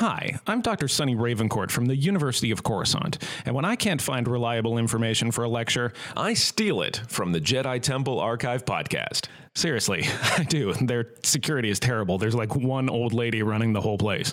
[0.00, 0.88] Hi, I'm Dr.
[0.88, 5.44] Sunny Ravencourt from the University of Coruscant, and when I can't find reliable information for
[5.44, 9.26] a lecture, I steal it from the Jedi Temple Archive podcast.
[9.54, 10.06] Seriously,
[10.38, 10.72] I do.
[10.72, 12.16] Their security is terrible.
[12.16, 14.32] There's like one old lady running the whole place.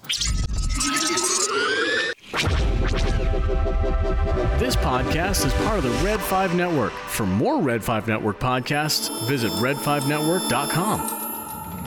[4.58, 6.94] This podcast is part of the Red 5 Network.
[6.94, 11.17] For more Red 5 Network podcasts, visit red5network.com.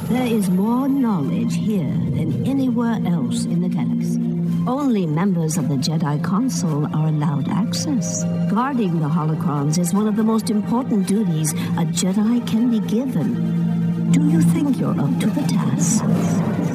[0.08, 4.20] There is more knowledge here than anywhere else in the galaxy.
[4.66, 8.24] Only members of the Jedi Council are allowed access.
[8.50, 14.10] Guarding the holocrons is one of the most important duties a Jedi can be given.
[14.12, 16.69] Do you think you're up to the task?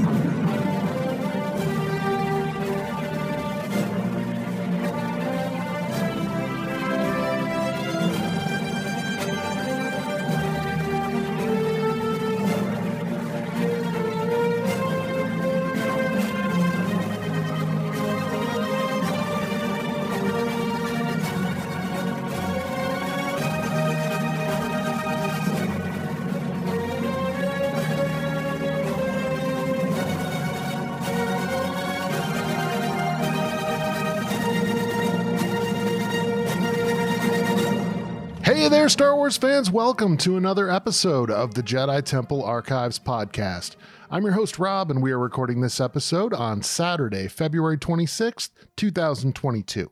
[38.85, 39.71] There, Star Wars fans.
[39.71, 43.77] Welcome to another episode of the Jedi Temple Archives podcast.
[44.11, 49.89] I'm your host, Rob, and we are recording this episode on Saturday, February 26th, 2022.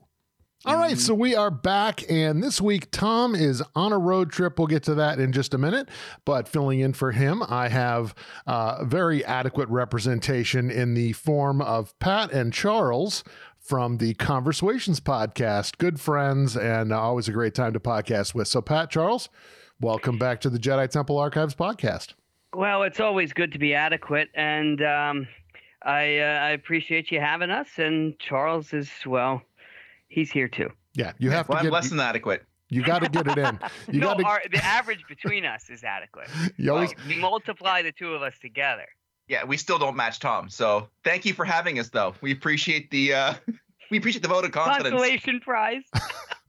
[0.66, 4.59] All right, so we are back, and this week Tom is on a road trip.
[4.59, 5.89] We'll get to that in just a minute.
[6.23, 8.14] But filling in for him, I have
[8.45, 13.23] uh, very adequate representation in the form of Pat and Charles
[13.64, 15.78] from the Conversations podcast.
[15.78, 18.47] Good friends, and uh, always a great time to podcast with.
[18.47, 19.30] So, Pat, Charles,
[19.80, 22.14] welcome back to the Jedi Temple Archives podcast.
[22.53, 25.28] Well, it's always good to be adequate, and um,
[25.83, 27.70] I uh, I appreciate you having us.
[27.78, 29.42] And Charles is well,
[30.09, 30.70] he's here too.
[30.94, 32.44] Yeah, you have Well, to I'm get less than adequate.
[32.70, 33.59] you got to get it in.
[33.94, 36.27] You no, got to our, the average between us is adequate.
[36.58, 38.86] you always Like, multiply the two of us together.
[39.27, 40.49] Yeah, we still don't match Tom.
[40.49, 42.14] So thank you for having us, though.
[42.21, 43.33] We appreciate the uh,
[43.93, 44.89] we appreciate the vote of confidence.
[44.89, 45.83] Consolation prize.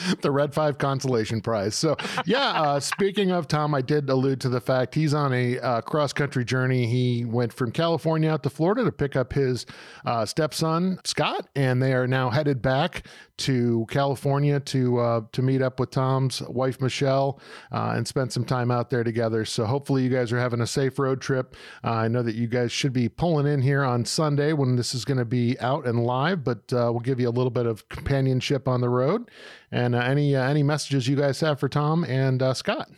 [0.22, 1.74] the Red Five Consolation Prize.
[1.74, 5.58] So, yeah, uh, speaking of Tom, I did allude to the fact he's on a
[5.58, 6.86] uh, cross country journey.
[6.86, 9.66] He went from California out to Florida to pick up his
[10.04, 13.06] uh, stepson Scott, and they are now headed back
[13.38, 17.40] to California to uh, to meet up with Tom's wife Michelle
[17.72, 19.44] uh, and spend some time out there together.
[19.44, 21.56] So, hopefully, you guys are having a safe road trip.
[21.84, 24.94] Uh, I know that you guys should be pulling in here on Sunday when this
[24.94, 27.88] is going to be out and live, but we'll give you a little bit of
[27.88, 29.30] companionship on the road.
[29.72, 32.88] And uh, any uh, any messages you guys have for Tom and uh, Scott?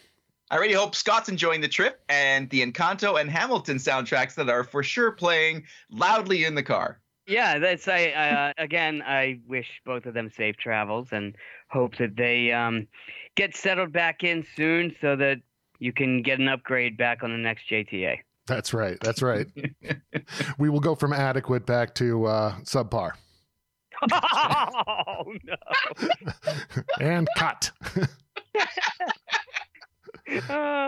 [0.50, 4.62] I really hope Scott's enjoying the trip and the Encanto and Hamilton soundtracks that are
[4.62, 7.00] for sure playing loudly in the car.
[7.26, 9.02] Yeah, that's I uh, again.
[9.02, 11.34] I wish both of them safe travels and
[11.70, 12.86] hope that they um,
[13.34, 15.38] get settled back in soon so that
[15.78, 18.18] you can get an upgrade back on the next JTA.
[18.46, 18.98] That's right.
[19.00, 19.46] That's right.
[20.58, 23.12] we will go from adequate back to uh, subpar
[24.12, 25.56] oh no!
[27.00, 27.70] and cut.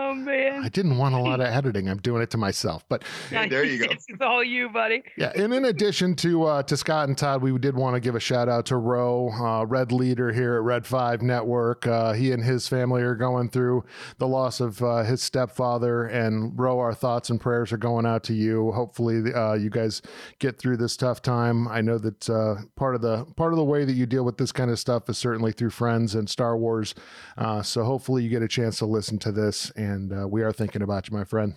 [0.09, 0.63] Oh man!
[0.63, 1.89] I didn't want a lot of editing.
[1.89, 2.85] I'm doing it to myself.
[2.87, 3.91] But there you go.
[3.91, 5.03] It's all you, buddy.
[5.17, 8.15] yeah, and in addition to uh, to Scott and Todd, we did want to give
[8.15, 11.85] a shout out to Roe, uh, Red Leader here at Red Five Network.
[11.85, 13.83] Uh, he and his family are going through
[14.17, 18.23] the loss of uh, his stepfather, and Roe, our thoughts and prayers are going out
[18.25, 18.71] to you.
[18.71, 20.01] Hopefully, uh, you guys
[20.39, 21.67] get through this tough time.
[21.67, 24.37] I know that uh, part of the part of the way that you deal with
[24.37, 26.95] this kind of stuff is certainly through friends and Star Wars.
[27.37, 30.51] Uh, so hopefully, you get a chance to listen to this, and uh, we are
[30.51, 31.53] thinking about you, my friend.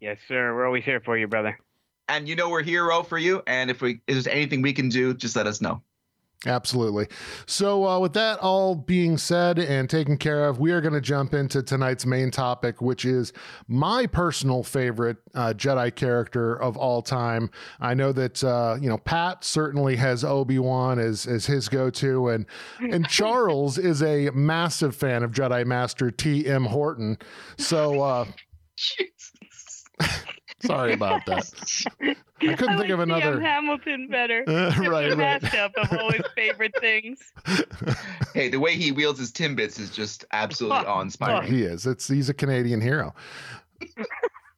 [0.00, 0.54] Yes, sir.
[0.54, 1.58] We're always here for you, brother.
[2.08, 3.42] And you know we're hero for you.
[3.46, 5.82] And if we if there's anything we can do, just let us know.
[6.44, 7.06] Absolutely.
[7.46, 11.00] So, uh, with that all being said and taken care of, we are going to
[11.00, 13.32] jump into tonight's main topic, which is
[13.68, 17.48] my personal favorite uh, Jedi character of all time.
[17.80, 21.90] I know that uh, you know Pat certainly has Obi Wan as as his go
[21.90, 22.46] to, and
[22.80, 26.48] and Charles is a massive fan of Jedi Master T.
[26.48, 26.64] M.
[26.64, 27.18] Horton.
[27.56, 28.24] So, uh,
[30.64, 31.50] sorry about that.
[32.00, 33.40] I couldn't think of like another.
[33.40, 34.44] Hamilton better.
[34.48, 35.40] Uh, right, a right.
[35.42, 37.20] mashup of all his favorite things.
[38.34, 41.52] Hey, the way he wields his timbits is just absolutely Oh, awe-inspiring.
[41.52, 41.86] He is.
[41.86, 43.14] It's he's a Canadian hero.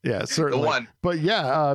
[0.05, 0.63] Yeah, certainly.
[0.63, 0.89] the one.
[1.03, 1.75] But yeah, uh,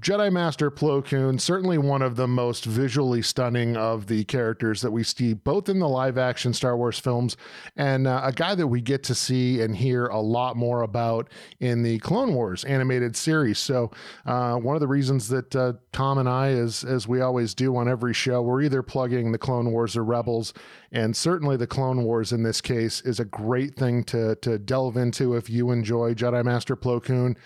[0.00, 4.92] Jedi Master Plo Koon, certainly one of the most visually stunning of the characters that
[4.92, 7.36] we see both in the live action Star Wars films
[7.76, 11.28] and uh, a guy that we get to see and hear a lot more about
[11.58, 13.58] in the Clone Wars animated series.
[13.58, 13.90] So,
[14.24, 17.76] uh, one of the reasons that uh, Tom and I, as, as we always do
[17.76, 20.54] on every show, we're either plugging the Clone Wars or Rebels.
[20.92, 24.96] And certainly the Clone Wars in this case is a great thing to, to delve
[24.96, 27.36] into if you enjoy Jedi Master Plo Koon.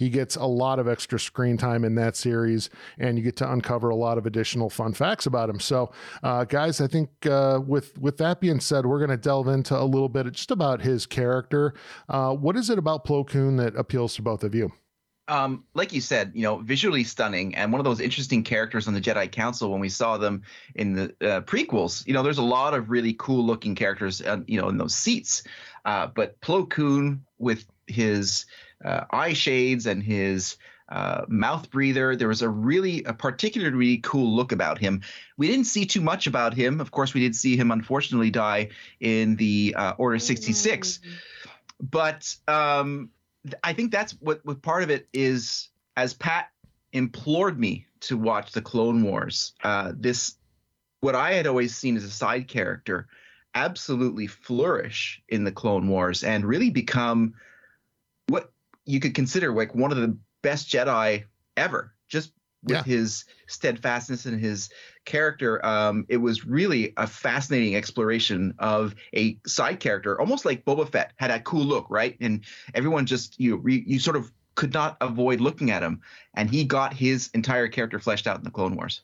[0.00, 3.52] He gets a lot of extra screen time in that series, and you get to
[3.52, 5.60] uncover a lot of additional fun facts about him.
[5.60, 5.92] So,
[6.22, 9.78] uh, guys, I think uh, with with that being said, we're going to delve into
[9.78, 11.74] a little bit just about his character.
[12.08, 14.72] Uh, what is it about Plo Koon that appeals to both of you?
[15.28, 18.94] um, like you said, you know, visually stunning and one of those interesting characters on
[18.94, 20.42] the Jedi Council when we saw them
[20.74, 22.04] in the uh, prequels.
[22.06, 24.94] You know, there's a lot of really cool looking characters, uh, you know, in those
[24.94, 25.44] seats.
[25.84, 28.46] Uh, but Plo Koon with his
[28.84, 30.56] uh, eye shades and his
[30.90, 32.16] uh, mouth breather.
[32.16, 35.02] There was a really, a particularly cool look about him.
[35.36, 36.80] We didn't see too much about him.
[36.80, 41.00] Of course, we did see him unfortunately die in the uh, Order 66.
[41.80, 43.10] But um,
[43.62, 45.68] I think that's what, what part of it is.
[45.96, 46.50] As Pat
[46.92, 50.36] implored me to watch the Clone Wars, uh, this
[51.00, 53.08] what I had always seen as a side character
[53.54, 57.34] absolutely flourish in the Clone Wars and really become
[58.84, 61.24] you could consider like one of the best Jedi
[61.56, 61.94] ever.
[62.08, 62.32] Just
[62.62, 62.82] with Yeah.
[62.82, 64.68] his steadfastness and his
[65.06, 70.90] character, um, it was really a fascinating exploration of a side character, almost like Boba
[70.90, 72.16] Fett had that cool look, right?
[72.20, 72.44] And
[72.74, 76.02] everyone just you re, you sort of could not avoid looking at him,
[76.34, 79.00] and he got his entire character fleshed out in the Clone Wars.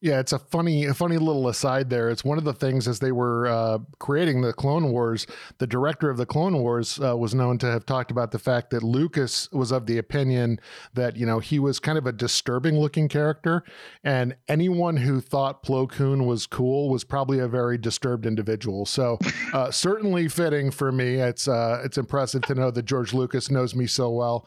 [0.00, 2.08] Yeah, it's a funny, a funny little aside there.
[2.08, 5.26] It's one of the things as they were uh, creating the Clone Wars,
[5.58, 8.70] the director of the Clone Wars uh, was known to have talked about the fact
[8.70, 10.60] that Lucas was of the opinion
[10.94, 13.64] that you know he was kind of a disturbing looking character,
[14.04, 18.86] and anyone who thought Plo Koon was cool was probably a very disturbed individual.
[18.86, 19.18] So
[19.52, 21.16] uh, certainly fitting for me.
[21.16, 24.46] It's uh, it's impressive to know that George Lucas knows me so well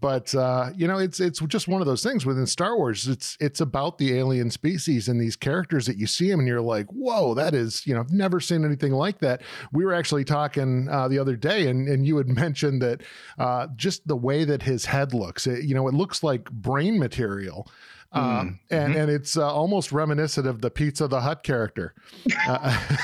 [0.00, 3.08] but uh, you know it's it's just one of those things within Star Wars.
[3.08, 6.60] It's it's about the alien species and these characters that you see them and you're
[6.60, 9.42] like, whoa, that is you know I've never seen anything like that.
[9.72, 13.02] We were actually talking uh, the other day, and and you had mentioned that
[13.38, 16.98] uh, just the way that his head looks, it, you know, it looks like brain
[16.98, 17.70] material.
[18.14, 21.94] Um, and and it's uh, almost reminiscent of the Pizza the Hut character,
[22.48, 22.78] uh,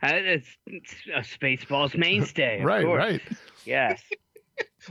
[0.00, 2.62] Uh, It's, it's a Spaceballs mainstay.
[2.62, 2.84] right?
[2.84, 2.98] course.
[2.98, 3.22] Right.
[3.64, 4.00] Yes.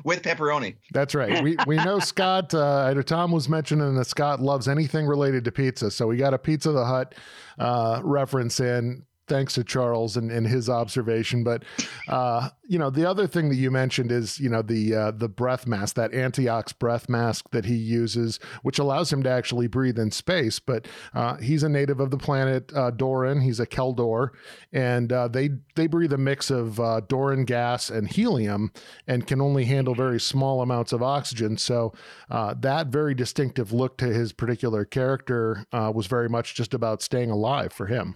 [0.04, 0.75] With pepperoni.
[0.92, 1.44] That's right.
[1.44, 2.54] We we know Scott.
[2.54, 6.38] Uh, Tom was mentioning that Scott loves anything related to pizza, so we got a
[6.38, 7.16] Pizza the Hut
[7.58, 9.04] uh, reference in.
[9.27, 11.63] Thanks to Charles and, and his observation, but
[12.07, 15.27] uh, you know the other thing that you mentioned is you know the uh, the
[15.27, 20.00] breath mask, that Antiox breath mask that he uses, which allows him to actually breathe
[20.00, 20.59] in space.
[20.59, 23.44] But uh, he's a native of the planet uh, Dorin.
[23.44, 24.31] He's a Kel Dor,
[24.71, 28.71] and uh, they they breathe a mix of uh, Dorin gas and helium,
[29.07, 31.57] and can only handle very small amounts of oxygen.
[31.57, 31.94] So
[32.29, 37.74] that very distinctive look to his particular character was very much just about staying alive
[37.74, 38.15] for him.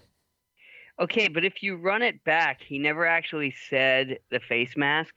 [1.00, 5.14] Okay, but if you run it back, he never actually said the face mask.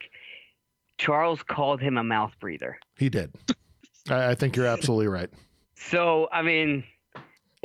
[0.98, 2.78] Charles called him a mouth breather.
[2.96, 3.32] He did.
[4.08, 5.30] I, I think you're absolutely right.
[5.74, 6.84] So, I mean,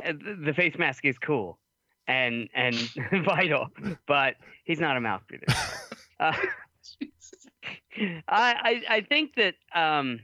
[0.04, 0.12] uh,
[0.44, 1.58] the face mask is cool
[2.06, 2.74] and and
[3.24, 3.68] vital,
[4.06, 5.46] but he's not a mouth breather.
[6.20, 6.36] Uh,
[8.28, 10.20] I, I I think that um,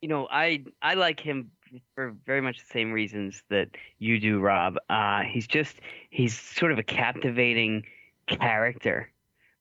[0.00, 1.50] you know I I like him
[1.94, 3.68] for very much the same reasons that
[3.98, 4.76] you do, Rob.
[4.88, 5.76] Uh, he's just
[6.10, 7.84] he's sort of a captivating
[8.26, 9.10] character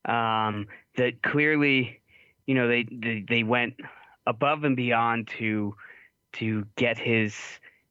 [0.06, 2.00] um, that clearly,
[2.48, 3.76] you know, they, they they went
[4.28, 5.76] above and beyond to
[6.34, 7.36] to get his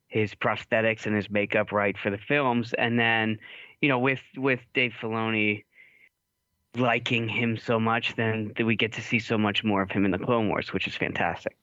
[0.09, 3.39] his prosthetics and his makeup right for the films, and then
[3.81, 5.65] you know with with Dave Filoni
[6.77, 10.11] liking him so much, then we get to see so much more of him in
[10.11, 11.57] the Clone Wars, which is fantastic.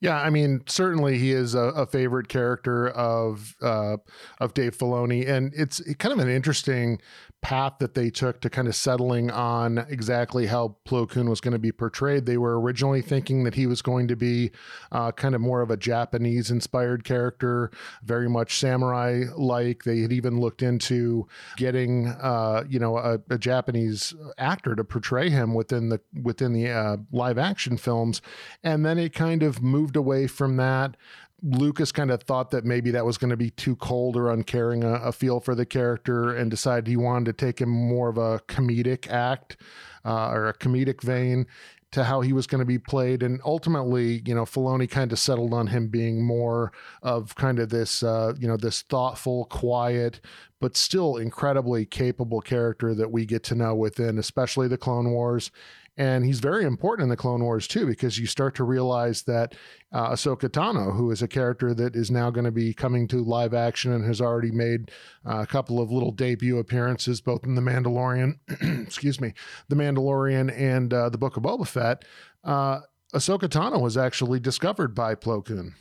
[0.00, 3.98] Yeah, I mean, certainly he is a, a favorite character of uh,
[4.40, 7.00] of Dave Filoni, and it's kind of an interesting
[7.40, 11.52] path that they took to kind of settling on exactly how Plo Koon was going
[11.52, 12.26] to be portrayed.
[12.26, 14.50] They were originally thinking that he was going to be
[14.90, 17.70] uh, kind of more of a Japanese inspired character,
[18.02, 19.84] very much samurai like.
[19.84, 25.30] They had even looked into getting, uh, you know, a, a Japanese actor to portray
[25.30, 28.20] him within the within the uh, live action films,
[28.64, 30.96] and then it kind of moved away from that.
[31.42, 34.82] Lucas kind of thought that maybe that was going to be too cold or uncaring
[34.82, 38.18] a, a feel for the character and decided he wanted to take him more of
[38.18, 39.56] a comedic act
[40.04, 41.46] uh, or a comedic vein.
[41.90, 43.22] to how he was going to be played.
[43.22, 46.72] And ultimately, you know, Filoni kind of settled on him being more
[47.02, 50.20] of kind of this, uh, you know, this thoughtful, quiet,
[50.60, 55.50] but still incredibly capable character that we get to know within, especially the Clone Wars.
[55.98, 59.56] And he's very important in the Clone Wars too, because you start to realize that
[59.92, 63.16] uh, Ahsoka Tano, who is a character that is now going to be coming to
[63.16, 64.92] live action and has already made
[65.26, 68.38] uh, a couple of little debut appearances, both in The Mandalorian,
[68.86, 69.34] excuse me,
[69.68, 72.04] The Mandalorian and uh, The Book of Boba Fett.
[72.44, 72.80] Uh,
[73.12, 75.74] Ahsoka Tano was actually discovered by Plo Koon.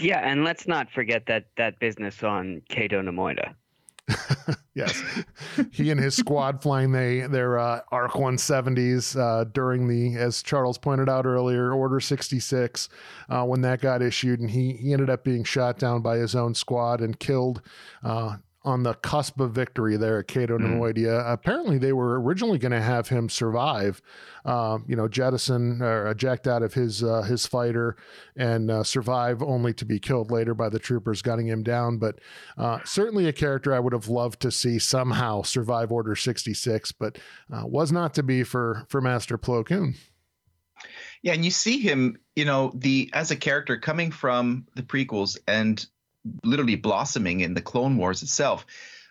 [0.00, 3.54] Yeah, and let's not forget that that business on Cato Neimoidia.
[4.74, 5.02] yes,
[5.70, 10.78] he and his squad flying they their uh, ARC 170s uh, during the, as Charles
[10.78, 12.88] pointed out earlier, Order 66
[13.28, 16.34] uh, when that got issued, and he he ended up being shot down by his
[16.34, 17.62] own squad and killed
[18.02, 20.62] uh, on the cusp of victory there at Cato mm.
[20.62, 21.32] Neimoidia.
[21.32, 24.00] Apparently, they were originally going to have him survive,
[24.44, 27.96] uh, you know, jettison or eject out of his uh, his fighter
[28.36, 31.98] and uh, survive, only to be killed later by the troopers gunning him down.
[31.98, 32.20] But
[32.56, 36.92] uh, certainly a character I would have loved to see somehow survive Order sixty six,
[36.92, 37.18] but
[37.52, 39.94] uh, was not to be for for Master Plo Koon.
[41.22, 45.38] Yeah, and you see him, you know, the as a character coming from the prequels
[45.46, 45.84] and
[46.44, 48.66] literally blossoming in the Clone Wars itself.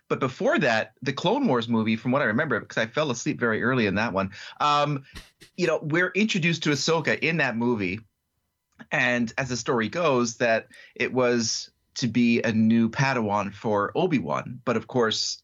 [0.07, 3.39] But before that, the Clone Wars movie, from what I remember, because I fell asleep
[3.39, 5.03] very early in that one, um,
[5.55, 8.01] you know, we're introduced to Ahsoka in that movie.
[8.91, 14.19] And as the story goes, that it was to be a new Padawan for Obi
[14.19, 14.59] Wan.
[14.65, 15.41] But of course,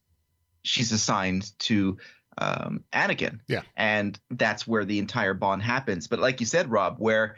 [0.64, 1.98] she's assigned to
[2.38, 3.40] um, Anakin.
[3.48, 3.62] Yeah.
[3.76, 6.08] And that's where the entire bond happens.
[6.08, 7.38] But like you said, Rob, where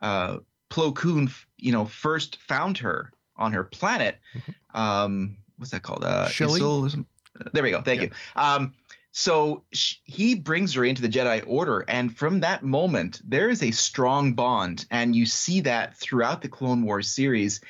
[0.00, 0.38] uh,
[0.70, 4.18] Plo Koon, you know, first found her on her planet.
[4.34, 4.80] Mm-hmm.
[4.80, 6.04] Um, what's that called?
[6.04, 7.04] Uh, Isil,
[7.52, 7.82] there we go.
[7.82, 8.06] Thank yeah.
[8.08, 8.12] you.
[8.36, 8.74] Um,
[9.12, 13.62] so sh- he brings her into the Jedi Order, and from that moment, there is
[13.62, 17.60] a strong bond, and you see that throughout the Clone Wars series.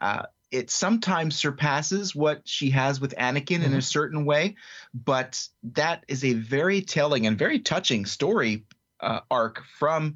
[0.00, 3.64] Uh, it sometimes surpasses what she has with Anakin mm-hmm.
[3.64, 4.56] in a certain way,
[4.94, 8.64] but that is a very telling and very touching story
[9.00, 10.14] uh, arc from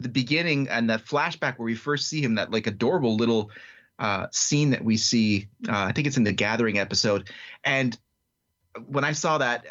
[0.00, 3.50] the beginning and that flashback where we first see him, that like adorable little
[3.98, 5.48] uh, scene that we see.
[5.68, 7.30] Uh, I think it's in the Gathering episode,
[7.64, 7.96] and
[8.86, 9.64] when I saw that,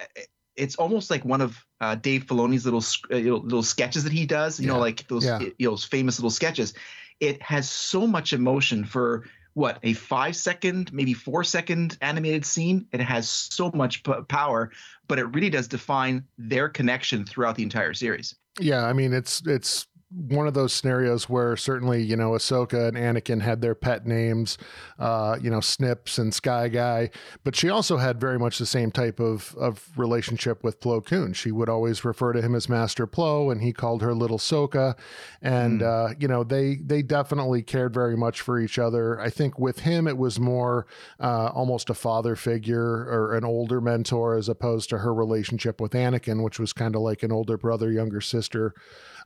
[0.56, 4.60] it's almost like one of uh, Dave Filoni's little uh, little sketches that he does.
[4.60, 4.74] You yeah.
[4.74, 5.40] know, like those yeah.
[5.58, 6.74] you know famous little sketches.
[7.20, 12.88] It has so much emotion for what a five second, maybe four second animated scene.
[12.92, 14.72] It has so much p- power,
[15.08, 18.36] but it really does define their connection throughout the entire series.
[18.60, 22.98] Yeah, I mean it's it's one of those scenarios where certainly you know Ahsoka and
[22.98, 24.58] Anakin had their pet names,
[25.00, 27.10] uh, you know Snips and Sky Guy,
[27.44, 31.34] but she also had very much the same type of of relationship with Plo Koon.
[31.34, 34.98] She would always refer to him as Master Plo, and he called her Little Soka,
[35.42, 36.12] and mm.
[36.12, 39.20] uh, you know they they definitely cared very much for each other.
[39.20, 40.86] I think with him it was more
[41.20, 45.94] uh, almost a father figure or an older mentor as opposed to her relationship with
[45.94, 48.74] Anakin, which was kind of like an older brother younger sister.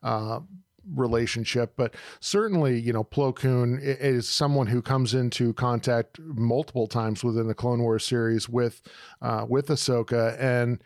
[0.04, 0.40] Uh,
[0.94, 7.24] relationship, but certainly, you know, Plo Koon is someone who comes into contact multiple times
[7.24, 8.82] within the Clone Wars series with
[9.22, 10.82] uh, with Ahsoka, and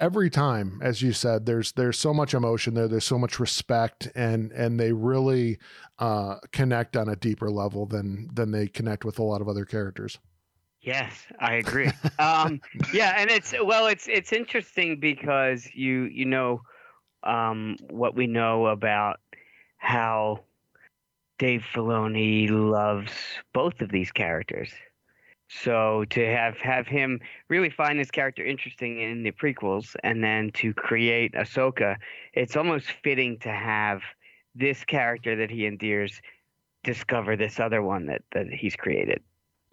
[0.00, 4.08] every time, as you said, there's there's so much emotion there, there's so much respect,
[4.14, 5.58] and and they really
[5.98, 9.64] uh, connect on a deeper level than than they connect with a lot of other
[9.64, 10.18] characters.
[10.80, 11.90] Yes, I agree.
[12.18, 12.60] um,
[12.92, 16.60] yeah, and it's well, it's it's interesting because you you know
[17.22, 19.20] um, what we know about
[19.84, 20.40] how
[21.38, 23.12] Dave Filoni loves
[23.52, 24.70] both of these characters.
[25.48, 30.50] So to have have him really find this character interesting in the prequels, and then
[30.54, 31.96] to create Ahsoka,
[32.32, 34.00] it's almost fitting to have
[34.54, 36.20] this character that he endears
[36.82, 39.22] discover this other one that that he's created.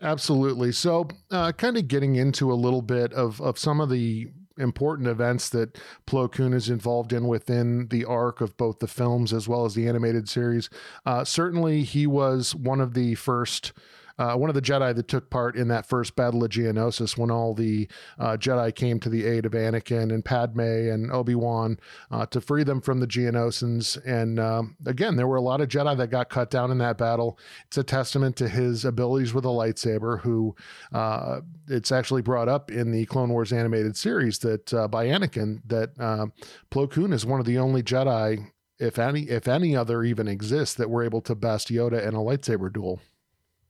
[0.02, 0.72] Absolutely.
[0.72, 4.30] So, uh, kind of getting into a little bit of of some of the
[4.62, 5.78] important events that
[6.08, 9.74] Plo Koon is involved in within the arc of both the films as well as
[9.74, 10.70] the animated series.
[11.06, 13.74] Uh, certainly, he was one of the first
[14.22, 17.32] uh, one of the Jedi that took part in that first battle of Geonosis when
[17.32, 17.88] all the
[18.20, 21.80] uh, Jedi came to the aid of Anakin and Padme and Obi Wan
[22.12, 23.98] uh, to free them from the Geonosians.
[24.06, 27.00] And um, again, there were a lot of Jedi that got cut down in that
[27.00, 27.40] battle.
[27.66, 30.22] It's a testament to his abilities with a lightsaber.
[30.22, 30.56] Who
[30.94, 35.62] uh, it's actually brought up in the Clone Wars animated series that uh, by Anakin
[35.66, 36.28] that uh,
[36.70, 40.76] Plo Koon is one of the only Jedi if any if any other even exists
[40.76, 43.00] that were able to best Yoda in a lightsaber duel.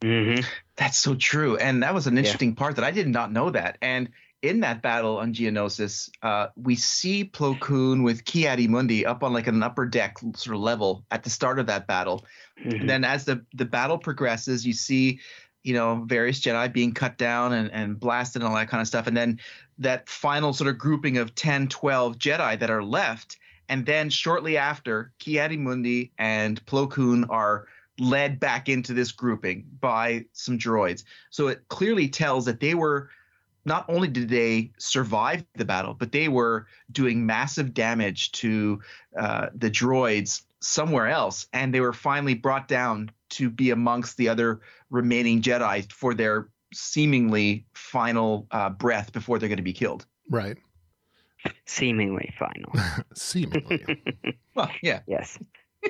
[0.02, 0.42] Mm-hmm.
[0.76, 1.58] That's so true.
[1.58, 2.56] And that was an interesting yeah.
[2.56, 3.78] part that I did not know that.
[3.82, 4.10] And
[4.42, 9.48] in that battle on Geonosis, uh, we see Plo Koon with Ki-Adi-Mundi up on like
[9.48, 12.26] an upper deck sort of level at the start of that battle.
[12.60, 12.82] Mhm.
[12.82, 15.20] And then as the the battle progresses, you see,
[15.64, 18.88] you know, various Jedi being cut down and, and blasted and all that kind of
[18.88, 19.06] stuff.
[19.06, 19.40] And then
[19.78, 23.38] that final sort of grouping of 10, 12 Jedi that are left.
[23.70, 27.68] And then shortly after, Ki-Adi-Mundi and Plo Koon are
[28.02, 31.04] led back into this grouping by some droids.
[31.30, 33.10] So it clearly tells that they were
[33.64, 38.82] not only did they survive the battle, but they were doing massive damage to
[39.18, 44.30] uh, the droids somewhere else, and they were finally brought down to be amongst the
[44.30, 50.08] other remaining Jedi for their seemingly final uh, breath before they're going to be killed.
[50.28, 50.58] Right.
[51.66, 52.72] Seemingly final.
[53.14, 53.86] Seemingly.
[54.54, 55.00] Well, yeah.
[55.08, 55.40] yes.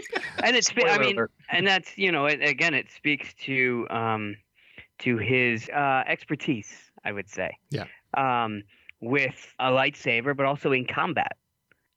[0.43, 1.31] And it's I mean alert.
[1.49, 4.37] and that's you know it, again it speaks to um
[4.99, 7.85] to his uh expertise i would say Yeah.
[8.15, 8.63] um
[8.99, 11.37] with a lightsaber but also in combat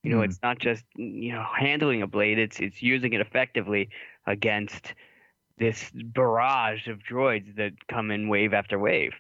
[0.03, 0.25] you know Hmm.
[0.25, 3.89] it's not just you know handling a blade it's it's using it effectively
[4.27, 4.95] against
[5.59, 9.13] this barrage of droids that come in wave after wave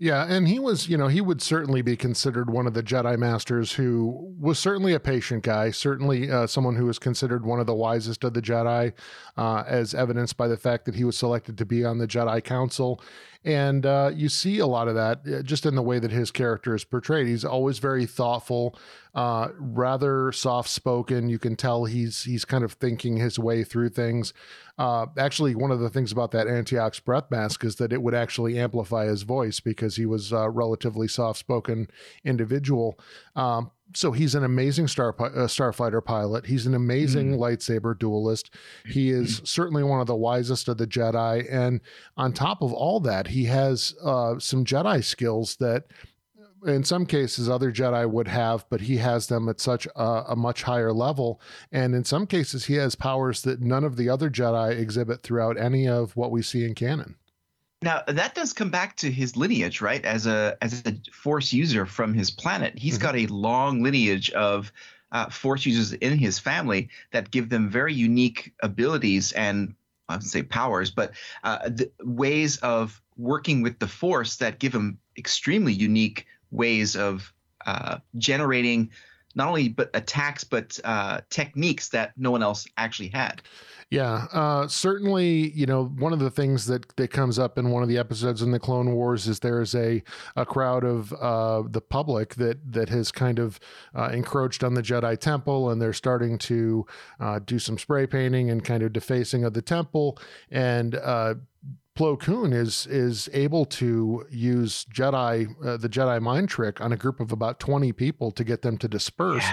[0.00, 3.18] Yeah, and he was, you know, he would certainly be considered one of the Jedi
[3.18, 7.66] Masters who was certainly a patient guy, certainly uh, someone who was considered one of
[7.66, 8.92] the wisest of the Jedi,
[9.36, 12.44] uh, as evidenced by the fact that he was selected to be on the Jedi
[12.44, 13.02] Council.
[13.44, 16.30] And uh, you see a lot of that uh, just in the way that his
[16.30, 17.28] character is portrayed.
[17.28, 18.76] He's always very thoughtful,
[19.14, 21.28] uh, rather soft spoken.
[21.28, 24.34] You can tell he's he's kind of thinking his way through things.
[24.76, 28.14] Uh, actually, one of the things about that Antiox breath mask is that it would
[28.14, 31.88] actually amplify his voice because he was a relatively soft spoken
[32.24, 32.98] individual.
[33.36, 36.46] Um, so he's an amazing star uh, starfighter pilot.
[36.46, 38.54] He's an amazing lightsaber duelist.
[38.86, 41.80] He is certainly one of the wisest of the Jedi, and
[42.16, 45.84] on top of all that, he has uh, some Jedi skills that
[46.66, 50.36] in some cases other Jedi would have, but he has them at such a, a
[50.36, 51.40] much higher level.
[51.70, 55.58] And in some cases, he has powers that none of the other Jedi exhibit throughout
[55.58, 57.16] any of what we see in canon.
[57.82, 60.04] Now that does come back to his lineage, right?
[60.04, 63.02] As a as a force user from his planet, He's Mhm.
[63.02, 64.72] got a long lineage of
[65.12, 69.74] uh, force users in his family that give them very unique abilities and
[70.08, 71.12] I would say powers, but
[71.44, 77.32] uh, the ways of working with the force that give him extremely unique ways of
[77.66, 78.90] uh, generating
[79.34, 83.42] not only but attacks but uh, techniques that no one else actually had.
[83.90, 85.50] Yeah, uh, certainly.
[85.52, 88.42] You know, one of the things that that comes up in one of the episodes
[88.42, 90.02] in the Clone Wars is there's a
[90.36, 93.58] a crowd of uh, the public that that has kind of
[93.94, 96.86] uh, encroached on the Jedi Temple, and they're starting to
[97.18, 100.18] uh, do some spray painting and kind of defacing of the temple,
[100.50, 101.34] and uh,
[101.98, 106.96] Plo Koon is is able to use Jedi uh, the Jedi mind trick on a
[106.96, 109.44] group of about twenty people to get them to disperse,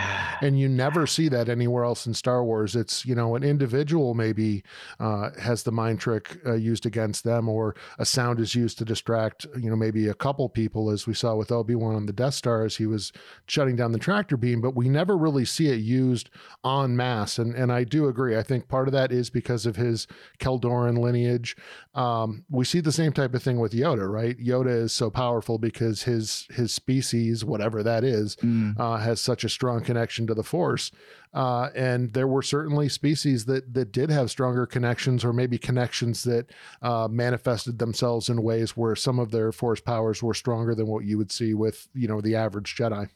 [0.44, 2.76] and you never see that anywhere else in Star Wars.
[2.76, 4.64] It's you know an individual maybe
[5.00, 8.86] uh, has the mind trick uh, used against them, or a sound is used to
[8.86, 12.14] distract you know maybe a couple people, as we saw with Obi Wan on the
[12.14, 13.12] Death Star as he was
[13.48, 14.62] shutting down the tractor beam.
[14.62, 16.30] But we never really see it used
[16.64, 18.38] en masse, and and I do agree.
[18.38, 20.06] I think part of that is because of his
[20.38, 21.58] Keldoran lineage.
[21.96, 24.38] Um, we see the same type of thing with Yoda, right?
[24.40, 28.38] Yoda is so powerful because his his species, whatever that is,
[28.80, 30.92] uh, has such a strong connection to the Force.
[31.34, 36.24] Uh, and there were certainly species that that did have stronger connections, or maybe connections
[36.24, 36.50] that
[36.82, 41.06] uh, manifested themselves in ways where some of their Force powers were stronger than what
[41.06, 43.10] you would see with you know the average Jedi.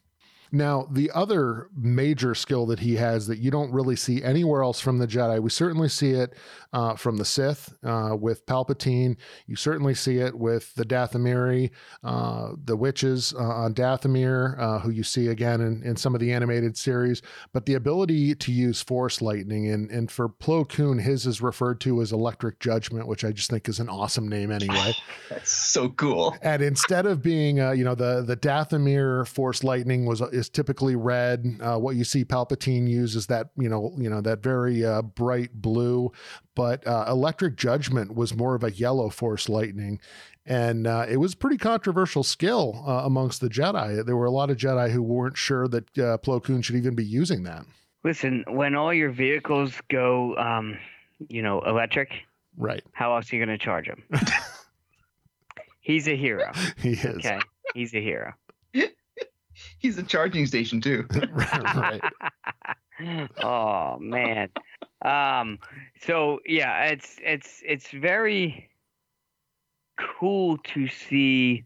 [0.52, 4.80] Now, the other major skill that he has that you don't really see anywhere else
[4.80, 6.34] from the Jedi, we certainly see it
[6.74, 9.18] uh, from the Sith uh, with Palpatine.
[9.48, 11.72] You certainly see it with the Dathomiri,
[12.04, 16.22] uh, the witches uh, on Dathomir, uh, who you see again in, in some of
[16.22, 17.22] the animated series.
[17.54, 21.80] But the ability to use Force lightning, and, and for Plo Koon, his is referred
[21.82, 24.94] to as Electric Judgment, which I just think is an awesome name anyway.
[25.30, 26.36] That's so cool.
[26.42, 30.96] And instead of being, uh, you know, the the Dathomir Force Lightning was is typically
[30.96, 31.46] red.
[31.62, 35.04] Uh, what you see Palpatine use is that, you know, you know that very uh,
[35.04, 36.12] bright blue.
[36.56, 40.00] But uh, Electric Judgment was more of a yellow Force Lightning,
[40.46, 44.04] and uh, it was pretty controversial skill uh, amongst the Jedi.
[44.06, 46.96] There were a lot of Jedi who weren't sure that uh, Plo Koon should even
[46.96, 47.66] be using that.
[48.04, 50.78] listen when all your vehicles go um
[51.28, 52.10] you know electric
[52.58, 54.04] Right, how else are you going to charge him
[55.82, 57.06] he's a hero he is.
[57.18, 57.40] okay
[57.74, 58.34] he's a hero
[59.80, 61.08] He's a charging station too.
[61.54, 62.04] right.
[63.44, 64.50] oh man
[65.06, 65.58] um
[66.02, 68.70] so yeah it's it's it's very
[69.98, 71.66] cool to see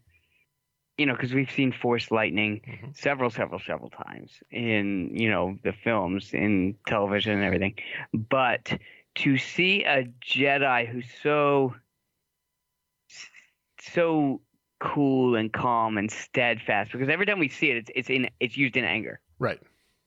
[0.96, 2.90] you know, because we've seen Force lightning Mm-hmm.
[2.94, 7.74] several, several, several times in, you know, the films, in television and everything.
[8.12, 8.78] But
[9.16, 11.74] to see a Jedi who's so,
[13.80, 14.40] so
[14.84, 18.56] cool and calm and steadfast, because every time we see it, it's it's in it's
[18.56, 19.18] used in anger.
[19.38, 19.60] Right.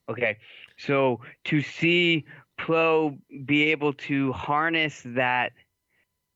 [0.10, 0.38] Okay,
[0.78, 2.24] so to see
[2.60, 5.52] Plo be able to harness that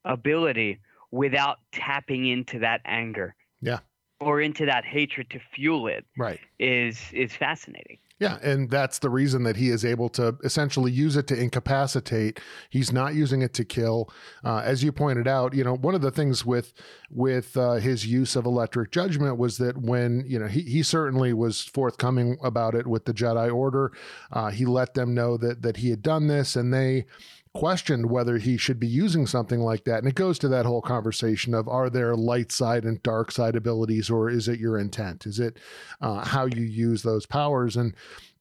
[0.03, 0.79] ability
[1.11, 3.79] without tapping into that anger, Yeah.
[4.19, 6.39] or into that hatred to fuel it, Right.
[6.59, 7.99] is is fascinating.
[8.21, 12.39] Yeah, and that's the reason that he is able to essentially use it to incapacitate.
[12.69, 14.11] He's not using it to kill.
[14.45, 16.71] Uh, as you pointed out, you know, one of the things with
[17.09, 21.33] with uh, his use of electric judgment was that when you know he he certainly
[21.33, 23.91] was forthcoming about it with the Jedi Order.
[24.31, 27.07] Uh, he let them know that that he had done this, and they
[27.53, 29.99] questioned whether he should be using something like that.
[29.99, 33.55] And it goes to that whole conversation of are there light side and dark side
[33.55, 35.25] abilities, or is it your intent?
[35.25, 35.57] Is it
[36.01, 37.75] uh, how you use those powers?
[37.75, 37.93] And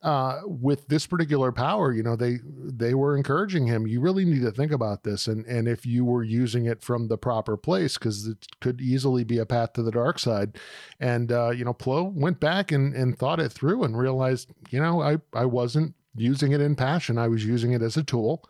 [0.03, 3.87] uh, with this particular power, you know, they they were encouraging him.
[3.87, 7.09] You really need to think about this, and and if you were using it from
[7.09, 10.57] the proper place, because it could easily be a path to the dark side.
[11.01, 14.81] And uh, you know, Plo went back and and thought it through and realized, you
[14.81, 17.19] know, I I wasn't using it in passion.
[17.19, 18.49] I was using it as a tool.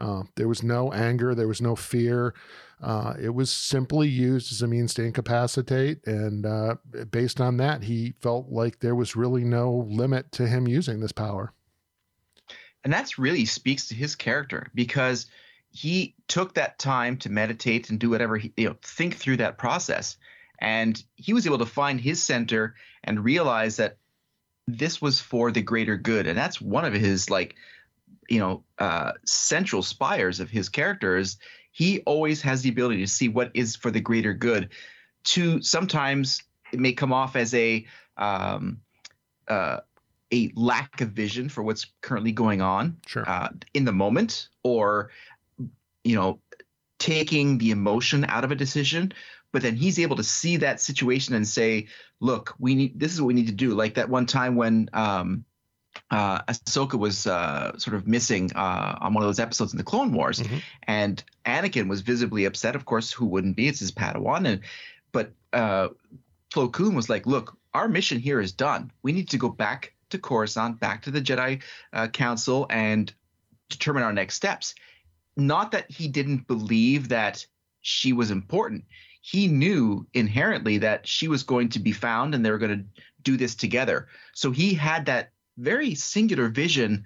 [0.00, 2.34] Uh, there was no anger, there was no fear.
[2.82, 6.06] Uh, it was simply used as a means to incapacitate.
[6.06, 6.76] And uh,
[7.10, 11.12] based on that, he felt like there was really no limit to him using this
[11.12, 11.52] power.
[12.84, 15.26] and that's really speaks to his character because
[15.70, 19.58] he took that time to meditate and do whatever he you know think through that
[19.58, 20.16] process
[20.58, 23.96] and he was able to find his center and realize that
[24.66, 27.54] this was for the greater good and that's one of his like
[28.30, 31.36] you know uh central spires of his character is
[31.72, 34.70] he always has the ability to see what is for the greater good
[35.24, 37.84] to sometimes it may come off as a
[38.16, 38.80] um
[39.48, 39.78] uh
[40.32, 43.28] a lack of vision for what's currently going on Sure.
[43.28, 45.10] uh, in the moment or
[46.04, 46.40] you know
[46.98, 49.12] taking the emotion out of a decision
[49.52, 51.88] but then he's able to see that situation and say
[52.20, 54.88] look we need this is what we need to do like that one time when
[54.92, 55.44] um
[56.10, 59.84] uh Ahsoka was uh sort of missing uh on one of those episodes in the
[59.84, 60.62] Clone Wars Mhm.
[60.84, 64.60] and Anakin was visibly upset of course who wouldn't be it's his Padawan and
[65.12, 65.88] but uh
[66.52, 69.94] Plo Koon was like look our mission here is done we need to go back
[70.10, 73.12] to Coruscant back to the Jedi uh, Council and
[73.68, 74.74] determine our next steps.
[75.36, 77.46] Not that he didn't believe that
[77.82, 78.84] she was important.
[79.22, 83.02] He knew inherently that she was going to be found and they were going to
[83.22, 84.08] do this together.
[84.34, 87.04] So he had that very singular vision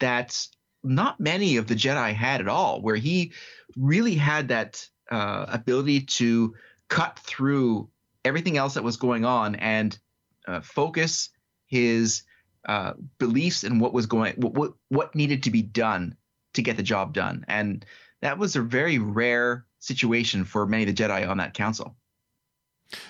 [0.00, 0.46] that
[0.82, 3.32] not many of the Jedi had at all, where he
[3.76, 6.54] really had that uh, ability to
[6.88, 7.88] cut through
[8.24, 9.98] everything else that was going on and
[10.46, 11.30] uh, focus
[11.66, 12.22] his
[12.66, 16.16] uh, beliefs and what was going what, what needed to be done
[16.54, 17.44] to get the job done.
[17.48, 17.84] And
[18.22, 21.96] that was a very rare situation for many of the jedi on that council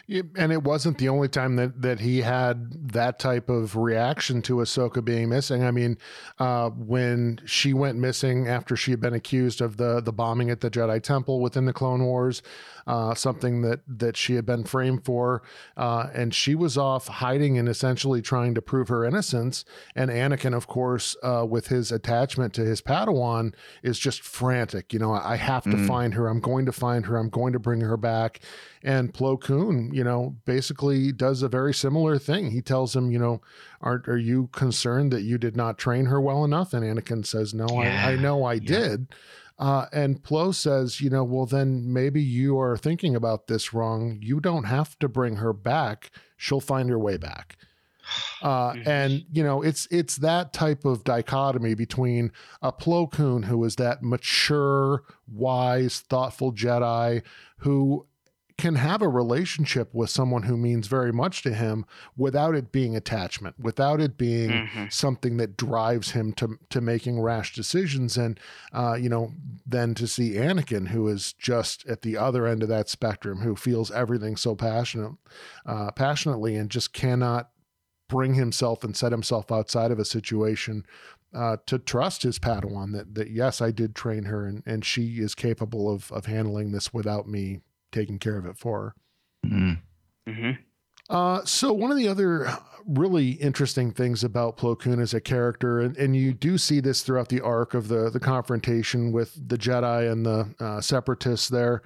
[0.08, 4.56] and it wasn't the only time that that he had that type of reaction to
[4.56, 5.64] Ahsoka being missing.
[5.64, 5.98] I mean,
[6.38, 10.60] uh, when she went missing after she had been accused of the the bombing at
[10.60, 12.42] the Jedi Temple within the Clone Wars,
[12.86, 15.42] uh, something that that she had been framed for,
[15.76, 19.64] uh, and she was off hiding and essentially trying to prove her innocence.
[19.94, 24.92] And Anakin, of course, uh, with his attachment to his Padawan, is just frantic.
[24.92, 25.86] You know, I have to Mm.
[25.86, 26.28] find her.
[26.28, 27.16] I'm going to find her.
[27.16, 28.40] I'm going to bring her back.
[28.82, 32.50] And Plo Koon, you know, basically does a very similar thing.
[32.50, 33.40] He tells him, you know,
[33.80, 36.72] aren't are you concerned that you did not train her well enough?
[36.72, 38.60] And Anakin says, No, I, I know I yeah.
[38.60, 39.14] did.
[39.58, 44.18] Uh, and Plo says, you know, well, then maybe you are thinking about this wrong.
[44.20, 46.10] You don't have to bring her back.
[46.36, 47.56] She'll find her way back.
[48.42, 52.30] Uh, and you know, it's it's that type of dichotomy between
[52.62, 57.22] a Plo Koon who is that mature, wise, thoughtful Jedi
[57.60, 58.06] who
[58.58, 61.84] can have a relationship with someone who means very much to him
[62.16, 64.90] without it being attachment, without it being Mhm.
[64.90, 68.16] something that drives him to to making rash decisions.
[68.16, 68.40] And
[68.72, 69.32] uh, you know,
[69.66, 73.56] then to see Anakin, who is just at the other end of that spectrum, who
[73.56, 75.12] feels everything so passionate,
[75.66, 77.50] uh, passionately, and just cannot
[78.08, 80.86] bring himself and set himself outside of a situation
[81.34, 85.18] uh, to trust his Padawan that that yes, I did train her, and and she
[85.20, 87.60] is capable of of handling this without me
[87.92, 88.94] taking care of it for
[89.44, 89.50] her.
[89.50, 89.78] Mhm.
[90.28, 90.50] hmm
[91.08, 92.48] Uh, so one of the other
[92.84, 97.02] really interesting things about Plo Koon as a character, and, and you do see this
[97.02, 101.82] throughout the arc of the the confrontation with the Jedi and the uh, Separatists there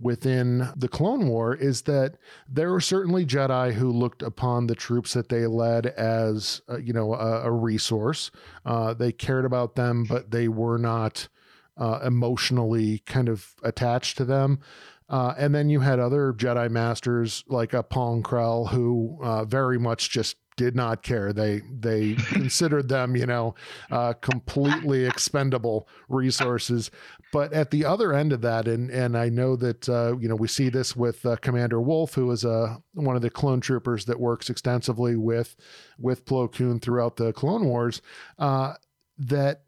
[0.00, 2.16] within the Clone War, is that
[2.48, 6.94] there were certainly Jedi who looked upon the troops that they led as uh, you
[6.94, 8.30] know a, a resource.
[8.64, 11.28] Uh, they cared about them, but they were not.
[11.74, 14.60] Uh, emotionally kind of attached to them.
[15.08, 19.78] Uh, and then you had other Jedi masters like a Pong Krell who uh, very
[19.78, 21.32] much just did not care.
[21.32, 23.54] They they considered them, you know,
[23.90, 26.90] uh, completely expendable resources.
[27.32, 30.36] But at the other end of that, and and I know that uh, you know
[30.36, 33.60] we see this with uh, Commander Wolf, who is a uh, one of the clone
[33.60, 35.56] troopers that works extensively with
[35.98, 38.02] with Plo Koon throughout the Clone Wars.
[38.38, 38.74] Uh,
[39.18, 39.62] that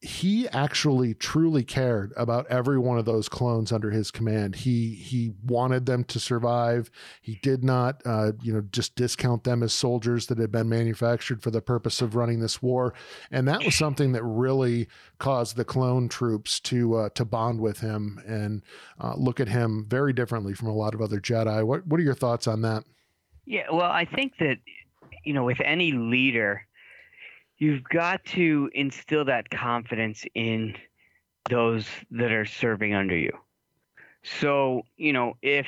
[0.00, 4.54] he actually truly cared about every one of those clones under his command.
[4.54, 6.88] He he wanted them to survive.
[7.20, 11.42] He did not, uh, you know, just discount them as soldiers that had been manufactured
[11.42, 12.94] for the purpose of running this war.
[13.32, 14.86] And that was something that really
[15.18, 18.62] caused the clone troops to uh, to bond with him and
[19.00, 21.64] uh, look at him very differently from a lot of other Jedi.
[21.66, 22.84] What what are your thoughts on that?
[23.46, 24.58] Yeah, well, I think that
[25.24, 26.67] you know, with any leader
[27.58, 30.76] you've got to instill that confidence in
[31.50, 33.32] those that are serving under you.
[34.22, 35.66] So, you know, if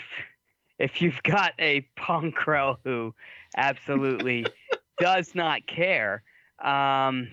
[0.78, 3.14] if you've got a Pong Krell who
[3.56, 4.46] absolutely
[4.98, 6.22] does not care,
[6.62, 7.28] um,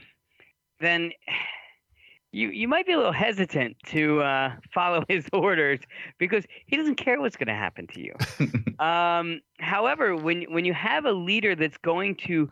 [0.79, 1.11] then
[2.31, 5.79] you you might be a little hesitant to uh, follow his orders
[6.17, 8.83] because he doesn't care what's going to happen to you.
[8.83, 12.49] um, however, when when you have a leader that's going to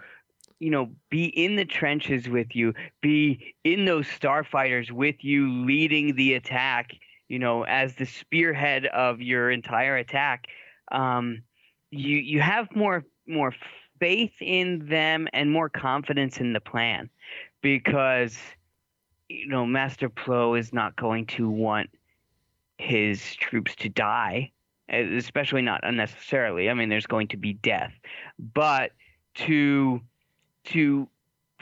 [0.60, 6.16] you know, be in the trenches with you, be in those starfighters with you, leading
[6.16, 6.92] the attack,
[7.28, 10.48] you know, as the spearhead of your entire attack.
[10.92, 11.42] Um,
[11.92, 13.54] you you have more more
[14.00, 17.10] faith in them and more confidence in the plan,
[17.62, 18.38] because
[19.28, 21.90] you know Master Plo is not going to want
[22.78, 24.52] his troops to die,
[24.90, 26.70] especially not unnecessarily.
[26.70, 27.94] I mean, there's going to be death,
[28.54, 28.92] but
[29.36, 30.02] to
[30.66, 31.08] to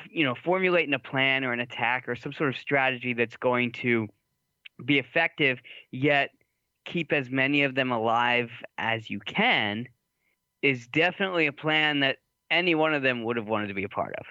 [0.10, 3.72] you know formulating a plan or an attack or some sort of strategy that's going
[3.72, 4.08] to
[4.84, 5.60] be effective
[5.92, 6.32] yet
[6.86, 9.88] keep as many of them alive as you can
[10.62, 12.18] is definitely a plan that
[12.50, 14.26] any one of them would have wanted to be a part of.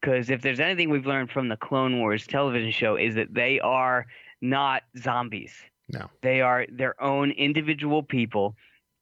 [0.00, 3.60] Because if there's anything we've learned from the clone wars television show is that they
[3.60, 4.06] are
[4.40, 5.54] not zombies.
[5.92, 6.10] No.
[6.22, 8.56] They are their own individual people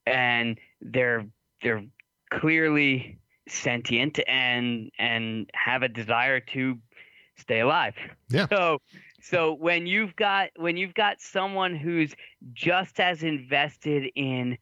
[0.07, 1.27] and they're
[1.63, 1.85] they're
[2.33, 6.79] clearly sentient and and have a desire to
[7.37, 7.95] stay alive.
[8.29, 8.47] Yeah.
[8.49, 8.79] So
[9.21, 12.15] so when you've got when you've got someone who's
[12.53, 14.59] just as invested in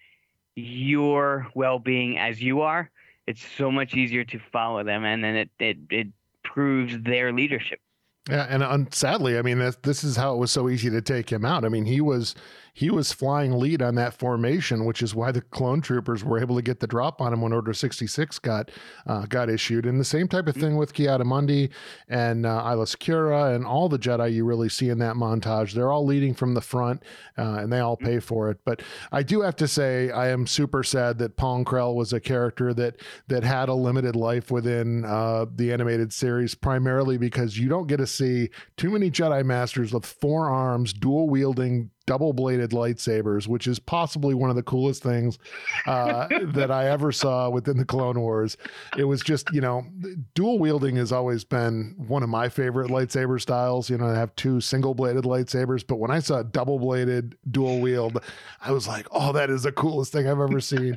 [0.57, 2.91] your well-being as you are,
[3.27, 6.07] it's so much easier to follow them and then it it, it
[6.43, 7.81] proves their leadership.
[8.29, 11.01] Yeah, and um, sadly, I mean, this, this is how it was so easy to
[11.01, 11.65] take him out.
[11.65, 12.35] I mean, he was
[12.75, 16.57] he was flying lead on that formation, which is why the clone troopers were able
[16.57, 18.71] to get the drop on him when Order 66 got
[19.07, 19.87] uh, got issued.
[19.87, 21.71] And the same type of thing with Ki-Adi-Mundi
[22.09, 25.73] and uh, Aayla Secura and all the Jedi you really see in that montage.
[25.73, 27.03] They're all leading from the front,
[27.37, 28.59] uh, and they all pay for it.
[28.65, 32.21] But I do have to say, I am super sad that Pong Krell was a
[32.21, 37.69] character that that had a limited life within uh, the animated series, primarily because you
[37.69, 42.71] don't get to see too many Jedi Masters with four arms, dual wielding double bladed
[42.73, 45.39] lightsabers, which is possibly one of the coolest things
[45.87, 48.57] uh, that I ever saw within the Clone Wars.
[48.99, 49.87] It was just, you know,
[50.35, 53.89] dual wielding has always been one of my favorite lightsaber styles.
[53.89, 57.79] You know, I have two single bladed lightsabers, but when I saw double bladed dual
[57.79, 58.21] wield,
[58.61, 60.97] I was like, oh, that is the coolest thing I've ever seen.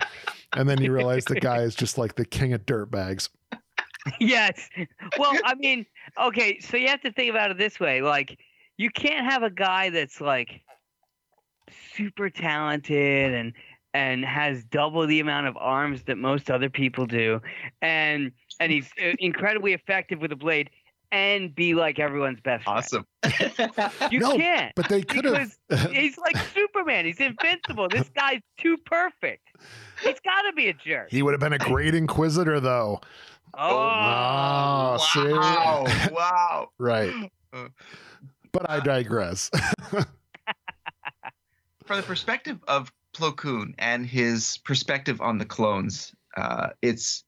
[0.54, 3.30] And then you realize the guy is just like the king of dirt bags.
[4.20, 4.68] yes.
[5.20, 5.86] Well, I mean,
[6.20, 8.02] okay, so you have to think about it this way.
[8.02, 8.40] Like,
[8.78, 10.62] you can't have a guy that's like
[11.96, 13.54] super talented and
[13.94, 17.40] and has double the amount of arms that most other people do
[17.82, 20.70] and and he's uh, incredibly effective with a blade
[21.12, 22.80] and be like everyone's best friend.
[22.80, 23.06] Awesome.
[24.12, 24.74] You No, can't.
[24.76, 25.56] But they could have.
[25.92, 27.06] he's like Superman.
[27.06, 27.88] He's invincible.
[27.88, 29.44] This guy's too perfect.
[30.04, 31.10] He's got to be a jerk.
[31.12, 33.00] He would have been a great inquisitor, though.
[33.54, 35.32] Oh, Ah, see?
[35.32, 35.86] wow.
[36.12, 36.70] wow.
[36.80, 37.14] Right.
[38.52, 39.52] But I digress.
[41.94, 47.24] From the perspective of Plo Koon and his perspective on the clones, uh, it's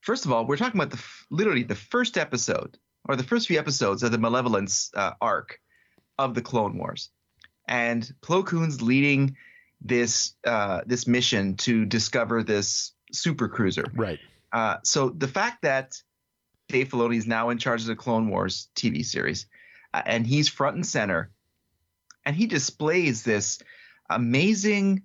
[0.00, 3.58] first of all, we're talking about the literally the first episode or the first few
[3.58, 5.58] episodes of the Malevolence uh, arc
[6.20, 7.10] of the Clone Wars,
[7.66, 9.36] and Plo Koon's leading
[9.80, 13.86] this uh, this mission to discover this super cruiser.
[13.92, 14.20] Right.
[14.52, 16.00] Uh, so the fact that
[16.68, 19.46] Dave Filoni is now in charge of the Clone Wars TV series,
[19.92, 21.32] uh, and he's front and center,
[22.24, 23.58] and he displays this
[24.10, 25.02] amazing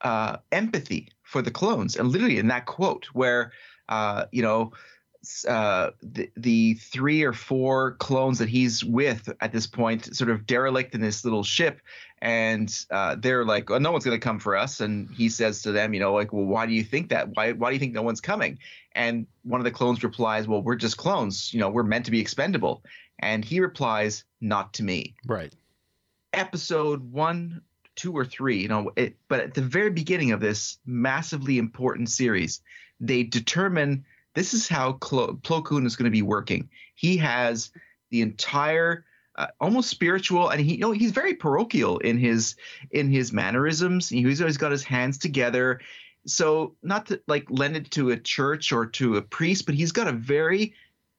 [0.00, 3.52] uh, empathy for the clones, and literally in that quote where
[3.88, 4.72] uh, you know
[5.48, 10.46] uh, the, the three or four clones that he's with at this point sort of
[10.46, 11.80] derelict in this little ship.
[12.22, 14.80] And uh, they're like oh, no one's going to come for us.
[14.80, 17.34] And he says to them you know like well why do you think that?
[17.34, 18.58] Why, why do you think no one's coming?
[18.92, 21.52] And one of the clones replies well we're just clones.
[21.52, 22.82] You know we're meant to be expendable.
[23.18, 25.14] And he replies not to me.
[25.26, 25.52] Right.
[26.32, 27.62] Episode one,
[27.94, 32.10] two, or three, you know, it, but at the very beginning of this massively important
[32.10, 32.60] series,
[33.00, 36.68] they determine this is how Clo- Plo Koon is going to be working.
[36.94, 37.70] He has
[38.10, 39.04] the entire
[39.36, 42.56] uh, almost spiritual and he you know he's very parochial in his
[42.90, 45.78] in his mannerisms he's always got his hands together
[46.26, 49.92] so not to like lend it to a church or to a priest but he's
[49.92, 50.72] got a very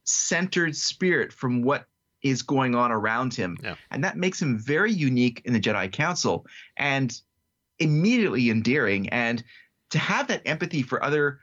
[0.04, 1.86] centered spirit from what
[2.24, 3.58] is going on around him.
[3.62, 3.76] Yeah.
[3.92, 6.46] and that makes him very unique in the jedi council
[6.78, 7.20] and
[7.80, 9.10] immediately endearing.
[9.10, 9.44] And
[9.92, 11.40] to have that empathy for other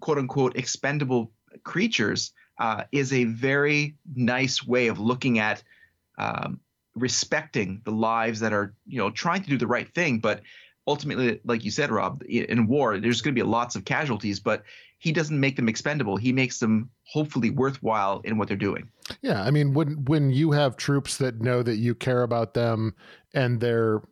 [0.00, 5.62] quote unquote expendable creatures uh, is a very nice way of looking at
[6.18, 6.60] um,
[6.94, 10.18] respecting the lives that are you know trying to do the right thing.
[10.18, 10.42] But
[10.86, 14.62] ultimately like you said rob in war there's going to be lots of casualties but
[14.98, 18.88] he doesn't make them expendable he makes them hopefully worthwhile in what they're doing
[19.22, 22.94] Yeah, I mean when when you have troops that know that you care about them
[23.34, 24.02] and their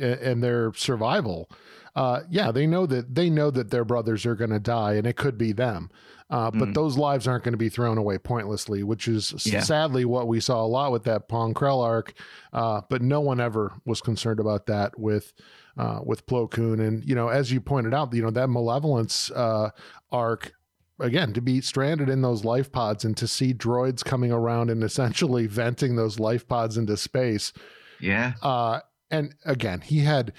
[0.00, 1.48] and their survival,
[1.94, 5.06] uh, yeah, they know that they know that their brothers are going to die, and
[5.06, 5.90] it could be them.
[6.28, 6.74] Uh, but Mhm.
[6.74, 9.60] those lives aren't going to be thrown away pointlessly, which is Yeah.
[9.60, 12.14] sadly what we saw a lot with that Pong Krell arc.
[12.52, 15.32] Uh, but no one ever was concerned about that with
[15.76, 19.30] uh, with Plo Koon, and you know, as you pointed out, you know that malevolence
[19.30, 19.70] uh,
[20.12, 20.52] arc
[21.00, 24.84] again to be stranded in those life pods and to see droids coming around and
[24.84, 27.52] essentially venting those life pods into space.
[28.00, 28.34] Yeah.
[28.42, 30.32] Uh and again he had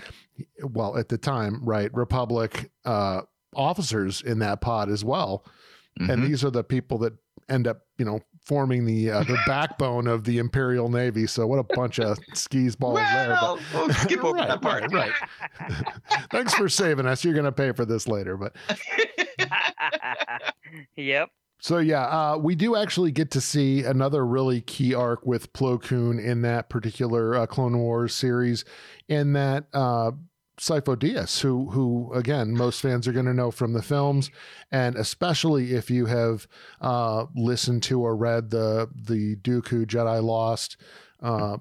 [0.64, 3.22] well at the time right republic uh
[3.56, 5.46] officers in that pod as well.
[5.98, 6.28] And Mhm.
[6.28, 7.14] these are the people that
[7.50, 11.28] end up you know forming the uh, the backbone of the imperial navy.
[11.28, 14.62] So what a bunch of skis balls there but well, we'll skip over Right, that
[14.62, 15.12] part right,
[16.32, 17.24] thanks for saving us.
[17.24, 18.56] You're gonna pay for this later but
[20.96, 21.30] yep.
[21.60, 25.82] So yeah, uh, we do actually get to see another really key arc with Plo
[25.82, 28.66] Koon in that particular uh, Clone Wars series,
[29.08, 30.12] in that uh,
[30.60, 34.32] Sifo Dyas, who who again most fans are going to know from the films,
[34.72, 36.48] and especially if you have
[36.82, 40.78] uh, listened to or read the the Dooku Jedi Lost.
[41.22, 41.58] Uh,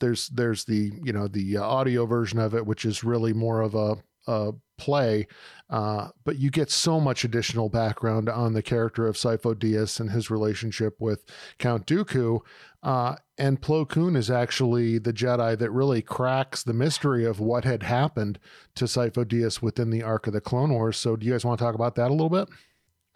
[0.00, 3.74] there's there's the you know the audio version of it, which is really more of
[3.74, 3.96] a,
[4.28, 5.26] a play
[5.70, 10.10] uh, but you get so much additional background on the character of Sifo Dyas and
[10.10, 11.24] his relationship with
[11.58, 12.40] Count Dooku.
[12.82, 17.64] Uh, and Plo Koon is actually the Jedi that really cracks the mystery of what
[17.64, 18.38] had happened
[18.76, 20.96] to Sifo Dyas within the arc of the Clone Wars.
[20.96, 22.48] So, do you guys want to talk about that a little bit?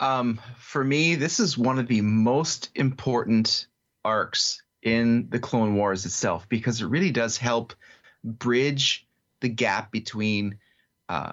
[0.00, 3.66] Um, for me, this is one of the most important
[4.04, 7.72] arcs in the Clone Wars itself because it really does help
[8.24, 9.06] bridge
[9.40, 10.58] the gap between
[11.08, 11.32] uh,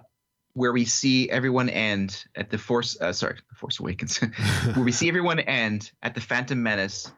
[0.54, 3.00] where we see everyone end at the Force.
[3.00, 4.18] Uh, sorry, the Force Awakens,
[4.74, 7.12] where we see everyone end at the Phantom Menace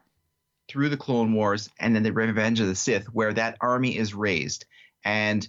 [0.68, 4.14] through the Clone Wars and then the Revenge of the Sith, where that army is
[4.14, 4.64] raised.
[5.04, 5.46] And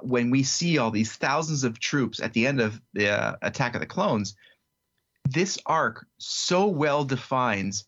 [0.00, 3.74] when we see all these thousands of troops at the end of the uh, Attack
[3.74, 4.34] of the Clones,
[5.28, 7.84] this arc so well defines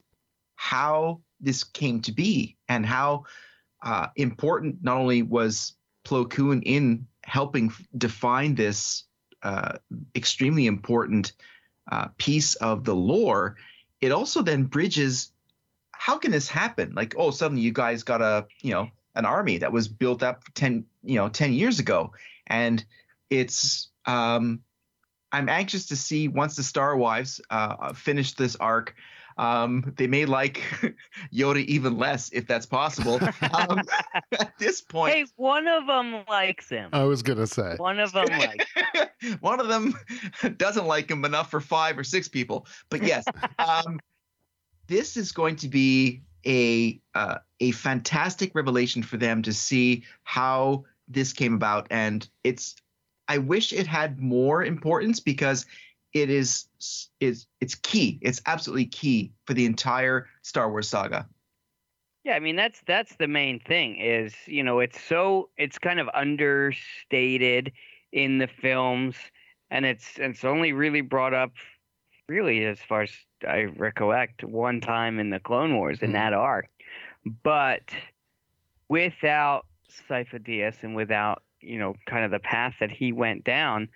[0.57, 3.25] how this came to be and how
[3.83, 5.75] uh, important not only was
[6.07, 9.05] Plo Koon in helping define this
[9.43, 9.79] uh,
[10.15, 11.33] extremely important
[11.91, 13.57] uh, piece of the lore,
[14.01, 15.33] it also then bridges
[16.05, 16.93] how can this happen?
[16.95, 20.43] Like, oh, suddenly you guys got a, you know, an army that was built up
[20.53, 22.13] 10, you know, 10 years ago.
[22.47, 22.85] And
[23.31, 24.61] it's, um,
[25.33, 28.95] I'm anxious to see once the Star Wives uh, finish this arc.
[29.39, 30.63] Um, they may like
[31.33, 33.19] Yoda even less if that's possible.
[33.55, 33.81] Um,
[34.33, 36.91] at this point, Hey, one of them likes him.
[36.93, 37.77] I was going to say.
[37.79, 38.67] One of them likes.
[39.41, 39.95] one of them
[40.59, 42.67] doesn't like him enough for five or six people.
[42.91, 43.25] But yes,
[43.59, 44.01] um,
[44.87, 50.85] this is going to be a uh, a fantastic revelation for them to see how
[51.09, 52.77] this came about, and it's.
[53.27, 55.65] I wish it had more importance because
[56.13, 56.67] it is
[57.21, 58.19] is it's key.
[58.23, 61.27] It's absolutely key for the entire Star Wars saga.
[62.25, 66.01] Yeah, I mean that's that's the main thing is, you know, it's so it's kind
[66.01, 67.73] of understated
[68.13, 69.17] in the films
[69.71, 71.53] and it's it's only really brought up,
[72.29, 73.11] really as far as
[73.45, 76.15] I recollect, one time in the Clone Wars in Mhm.
[76.15, 76.69] that arc,
[77.43, 77.95] but
[78.89, 83.89] without Sifo Dyas and without you know kind of the path that he went down,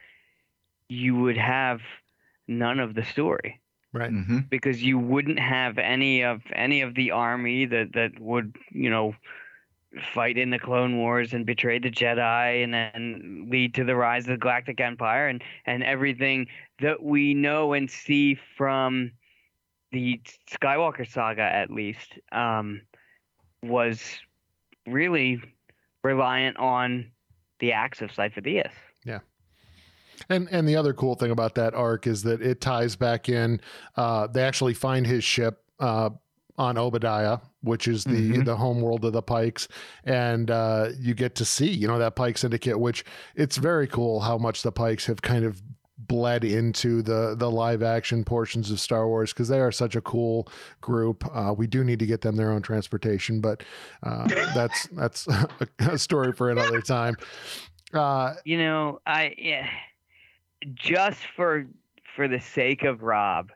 [0.89, 1.81] you would have
[2.47, 3.61] none of the story
[3.93, 4.11] Right.
[4.11, 8.91] hmm because you wouldn't have any of any of the army that that would you
[8.91, 9.15] know
[10.15, 14.25] fight in the clone wars and betray the jedi and then lead to the rise
[14.25, 16.47] of the galactic empire and and everything
[16.81, 19.11] that we know and see from
[19.93, 20.21] the
[20.51, 22.81] skywalker saga at least um
[23.63, 24.01] was
[24.87, 25.41] really
[26.05, 27.11] reliant on
[27.59, 28.71] the acts of Sifo Dyas.
[30.29, 33.61] And and the other cool thing about that arc is that it ties back in.
[33.97, 36.11] Uh, they actually find his ship uh,
[36.59, 38.45] on Oba Diah, which is the Mhm.
[38.45, 39.69] the home world of the Pikes,
[40.05, 43.05] and uh, you get to see you know that Pike Syndicate, which
[43.37, 45.63] it's very cool how much the Pikes have kind of
[46.09, 50.01] bled into the the live action portions of Star Wars because they are such a
[50.01, 50.49] cool
[50.81, 51.25] group.
[51.35, 53.63] Uh, we do need to get them their own transportation, but
[54.03, 55.29] uh, that's that's
[55.79, 57.17] a story for another time.
[57.93, 59.69] Uh, You know, I yeah,
[60.75, 61.67] just for
[62.17, 63.51] for the sake of Rob,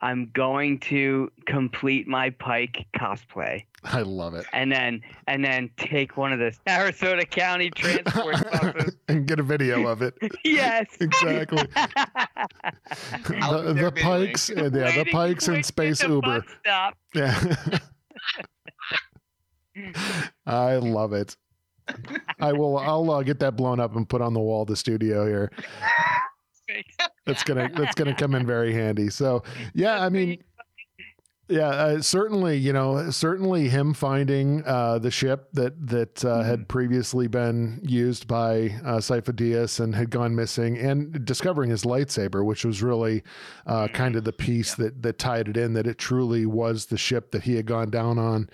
[0.00, 4.44] I'm going to complete my Pike cosplay I love it.
[4.52, 8.96] and then and then take one of the Sarasota County transport buses.
[9.08, 10.14] and get a video of it.
[10.44, 10.86] yes.
[11.00, 11.64] Exactly.
[13.24, 16.20] The the pikes, and yeah, the Waiting- pikes and space Uber.
[16.20, 16.94] bus Stop.
[17.14, 17.78] Yeah,
[20.46, 21.36] I love it.
[22.38, 22.78] I will.
[22.78, 25.50] I'll uh, get that blown up and put on the wall of the studio here.
[27.26, 27.68] That's gonna.
[27.74, 29.08] That's gonna come in very handy.
[29.10, 29.42] So,
[29.74, 30.42] yeah, I mean,
[31.50, 32.56] yeah, uh, certainly.
[32.56, 38.28] You know, certainly him finding uh, the ship that that uh, had previously been used
[38.28, 43.24] by uh, Dyas and had gone missing, and discovering his lightsaber, which was really
[43.66, 46.98] uh, kind of the piece that that tied it in that it truly was the
[46.98, 48.48] ship that he had gone down on.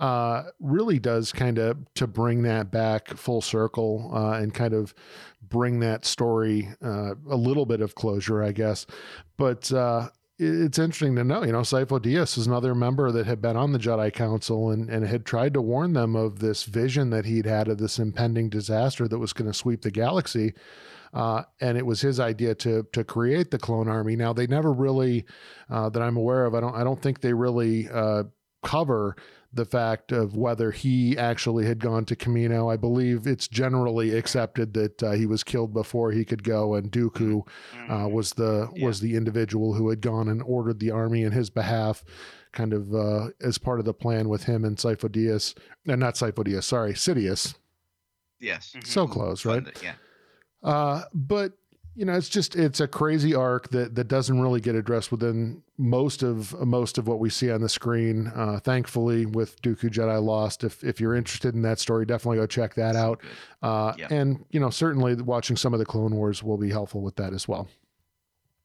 [0.00, 4.94] Uh, really does kind of to bring that back full circle uh, and kind of
[5.42, 8.86] bring that story uh, a little bit of closure, I guess.
[9.36, 10.08] But uh,
[10.40, 13.72] it's interesting to know, you know, Sifo Dyas is another member that had been on
[13.72, 17.44] the Jedi Council and, and had tried to warn them of this vision that he'd
[17.44, 20.54] had of this impending disaster that was going to sweep the galaxy.
[21.12, 24.16] Uh, and it was his idea to to create the clone army.
[24.16, 25.26] Now they never really,
[25.68, 28.24] uh, that I'm aware of, I don't I don't think they really uh,
[28.62, 29.16] cover
[29.52, 32.72] the fact of whether he actually had gone to Kamino.
[32.72, 36.90] I believe it's generally accepted that uh, he was killed before he could go, and
[36.90, 37.46] Dooku
[37.88, 41.50] uh, was the was the individual who had gone and ordered the army in his
[41.50, 42.04] behalf,
[42.52, 45.54] kind of uh, as part of the plan with him and Sifo Dyas,
[45.86, 47.54] and not Sifo Dyas, sorry, Sidious.
[48.38, 48.74] Yes.
[48.84, 49.64] So close, right?
[49.64, 49.94] Fun Yeah.
[50.62, 51.52] Uh, but
[51.96, 55.62] you know, it's just it's a crazy arc that that doesn't really get addressed within
[55.76, 58.28] most of most of what we see on the screen.
[58.34, 62.46] Uh, thankfully, with Dooku Jedi Lost, if if you're interested in that story, definitely go
[62.46, 63.20] check that out.
[63.62, 64.08] Uh, Yeah.
[64.10, 67.32] And you know, certainly watching some of the Clone Wars will be helpful with that
[67.32, 67.68] as well.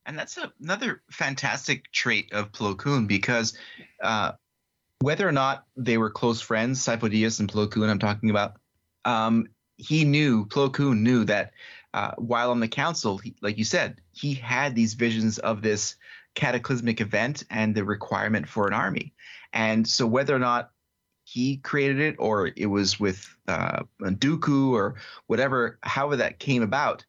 [0.06, 3.58] And that's a, another fantastic trait of Plo Koon because
[4.04, 4.34] uh,
[5.00, 8.54] whether or not they were close friends, Sifo Dyas and Plo Koon, I'm talking about,
[9.04, 9.48] um,
[9.78, 11.52] he knew, Plo Koon knew that
[11.96, 15.96] uh, while on the council, he, like you said, he had these visions of this
[16.34, 19.14] cataclysmic event and the requirement for an army.
[19.54, 20.72] And so whether or not
[21.24, 24.96] he created it or it was with uh, Dooku or
[25.28, 27.06] whatever, however that came about,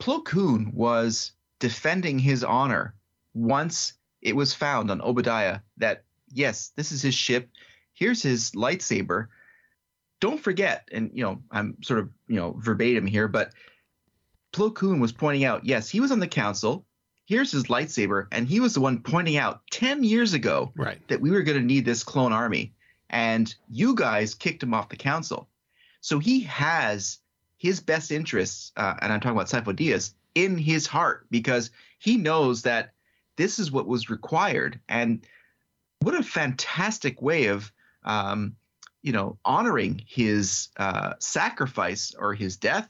[0.00, 2.94] Plo Koon was defending his honor
[3.34, 7.50] once it was found on Oba Diah that yes, this is his ship.
[7.92, 9.26] Here's his lightsaber.
[10.20, 13.52] Don't forget, and you know, I'm sort of you know verbatim here, but
[14.54, 16.86] Plo Koon was pointing out, yes, he was on the council.
[17.26, 21.00] Here's his lightsaber, and he was the one pointing out ten years ago Right.
[21.08, 22.72] that we were going to need this clone army,
[23.10, 25.48] and you guys kicked him off the council.
[26.00, 27.18] So he has
[27.58, 32.16] his best interests, uh, and I'm talking about Sifo Dyas, in his heart because he
[32.16, 32.92] knows that
[33.36, 34.78] this is what was required.
[34.88, 35.26] And
[36.00, 37.72] what a fantastic way of,
[38.04, 38.54] um,
[39.02, 42.88] you know, honoring his uh, sacrifice or his death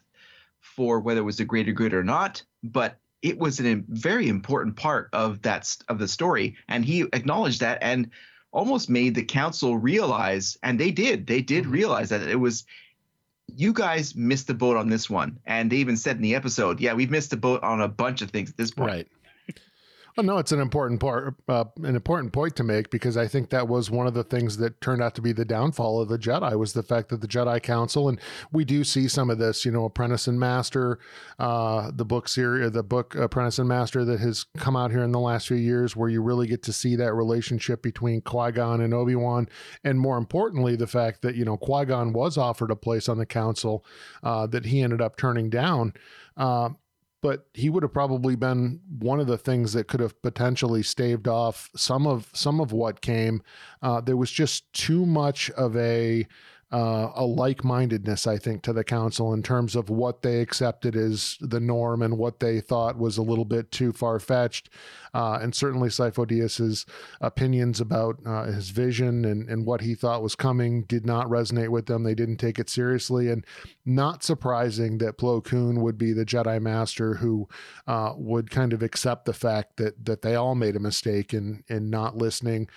[0.65, 2.43] for whether it was the greater good or not.
[2.63, 7.61] But it was a very important part of that of the story, and he acknowledged
[7.61, 8.11] that and
[8.53, 11.73] almost made the council realize, and they did, they did mm-hmm.
[11.73, 12.65] realize that it was
[13.57, 15.39] you guys missed the boat on this one.
[15.45, 18.23] And they even said in the episode, yeah, we've missed the boat on a bunch
[18.23, 18.91] of things at this point.
[18.91, 19.09] Right.
[20.17, 23.51] Oh, no, it's an important part, uh, an important point to make because I think
[23.51, 26.19] that was one of the things that turned out to be the downfall of the
[26.19, 28.21] Jedi was the fact that the Jedi Council, and
[28.53, 31.01] we do see some of this, you know, Apprentice and Master,
[31.41, 35.11] uh, the book series, the book Apprentice and Master that has come out here in
[35.11, 38.81] the last few years, where you really get to see that relationship between Qui Gon
[38.81, 39.49] and Obi Wan,
[39.83, 43.19] and more importantly, the fact that you know Qui Gon was offered a place on
[43.19, 43.85] the Council
[44.23, 45.93] uh, that he ended up turning down.
[46.37, 46.71] Uh,
[47.25, 51.27] but he would have probably been one of the things that could have potentially staved
[51.27, 53.43] off some of some of what came.
[53.81, 56.27] Uh, there was just too much of a
[56.75, 61.39] uh, a like-mindedness, I think, to the council in terms of what they accepted as
[61.41, 64.71] the norm and what they thought was a little bit too far-fetched.
[65.15, 66.85] Uh, and certainly, Sifo Dyas's
[67.21, 71.69] opinions about uh, his vision and, and what he thought was coming did not resonate
[71.69, 72.03] with them.
[72.03, 73.47] They didn't take it seriously, and
[73.85, 77.49] not surprising that Plo Koon would be the Jedi Master who
[77.87, 81.63] uh, would kind of accept the fact that that they all made a mistake in
[81.69, 82.69] in not listening.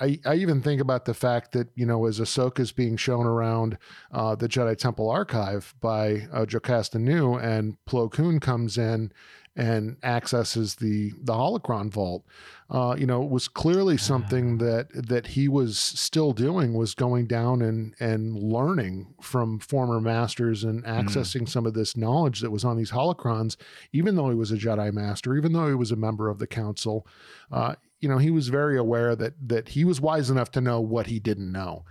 [0.00, 3.26] I, I even think about the fact that, you know, as Ahsoka is being shown
[3.26, 3.78] around
[4.12, 9.12] uh, the Jedi Temple archive by uh, Jocasta Nu and Plo Koon comes in
[9.56, 12.24] and accesses the the holocron vault.
[12.68, 17.26] Uh, you know, it was clearly something that that he was still doing was going
[17.26, 21.48] down and and learning from former masters and accessing mm.
[21.48, 23.56] some of this knowledge that was on these holocrons.
[23.92, 26.46] Even though he was a Jedi master, even though he was a member of the
[26.46, 27.06] council,
[27.50, 30.80] uh, you know, he was very aware that that he was wise enough to know
[30.80, 31.84] what he didn't know.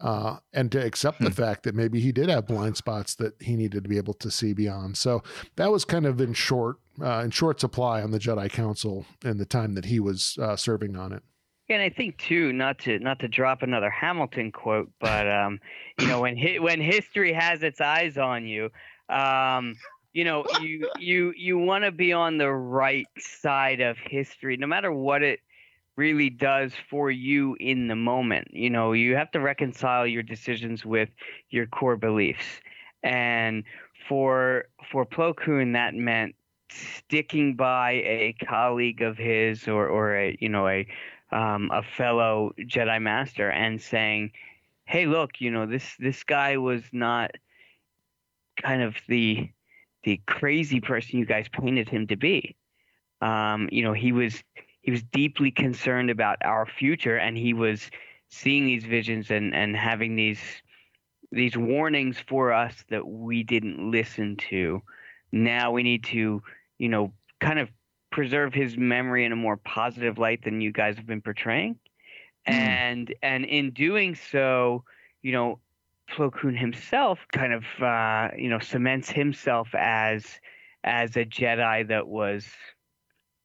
[0.00, 1.32] Uh, and to accept the hmm.
[1.32, 4.30] fact that maybe he did have blind spots that he needed to be able to
[4.30, 4.96] see beyond.
[4.96, 5.24] So
[5.56, 9.38] that was kind of in short, uh, in short supply on the Jedi Council in
[9.38, 11.24] the time that he was uh, serving on it.
[11.68, 15.58] And I think too, not to not to drop another Hamilton quote, but um,
[15.98, 18.70] you know, when hi- when history has its eyes on you,
[19.08, 19.74] um,
[20.18, 24.66] you know, you you you want to be on the right side of history, no
[24.66, 25.38] matter what it
[25.94, 28.48] really does for you in the moment.
[28.52, 31.08] You know, you have to reconcile your decisions with
[31.50, 32.60] your core beliefs.
[33.04, 33.62] And
[34.08, 36.34] for for Plo Koon, that meant
[36.68, 40.84] sticking by a colleague of his or or a you know a
[41.30, 44.32] um, a fellow Jedi Master and saying,
[44.84, 47.30] "Hey, look, you know this this guy was not
[48.60, 49.48] kind of the
[50.04, 52.56] the crazy person you guys painted him to be.
[53.20, 54.42] Um, you know, he was
[54.82, 57.90] he was deeply concerned about our future and he was
[58.30, 60.40] seeing these visions and and having these
[61.30, 64.82] these warnings for us that we didn't listen to
[65.32, 66.42] now we need to
[66.78, 67.68] you know kind of
[68.10, 71.74] preserve his memory in a more positive light than you guys have been portraying
[72.48, 72.52] mm.
[72.52, 74.84] and and in doing so
[75.22, 75.58] you know
[76.12, 80.24] Plo Koon himself kind of uh, you know cements himself as
[80.84, 82.46] as a Jedi that was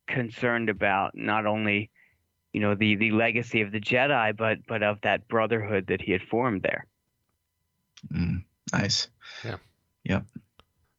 [0.07, 1.89] concerned about not only
[2.51, 6.11] you know the the legacy of the Jedi, but but of that brotherhood that he
[6.11, 6.85] had formed there.
[8.13, 9.07] Mm, nice.
[9.43, 9.57] Yeah.
[10.03, 10.25] Yep.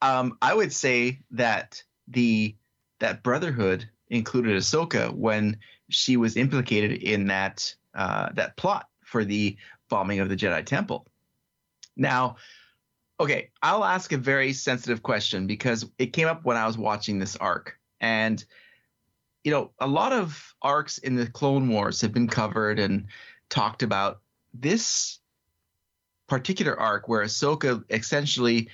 [0.03, 2.55] Um, I would say that the
[2.99, 5.59] that brotherhood included Ahsoka when
[5.91, 9.57] she was implicated in that uh, that plot for the
[9.89, 11.07] bombing of the Jedi Temple.
[11.97, 12.36] Now,
[13.20, 17.18] okay, I'll ask a very sensitive question because it came up when I was watching
[17.18, 18.45] this arc, and
[19.45, 23.07] you know, a lot of arcs in the Clone Wars have been covered and
[23.51, 24.20] talked about.
[24.55, 25.18] This
[26.28, 28.68] particular arc, where Ahsoka essentially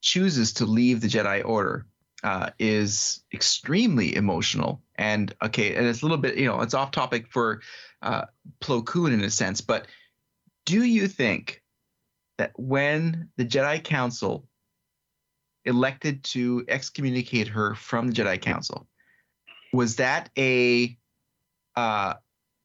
[0.00, 1.86] chooses to leave the Jedi Order,
[2.22, 4.82] uh, is extremely emotional.
[4.94, 7.62] And okay, and it's a little bit, you know, it's off topic for
[8.02, 8.26] uh,
[8.60, 9.86] Plo Koon in a sense, but
[10.66, 11.59] do you think
[12.40, 14.48] that when the Jedi Council
[15.66, 18.88] elected to excommunicate her from the Jedi Council,
[19.74, 20.96] was that a
[21.76, 22.14] uh,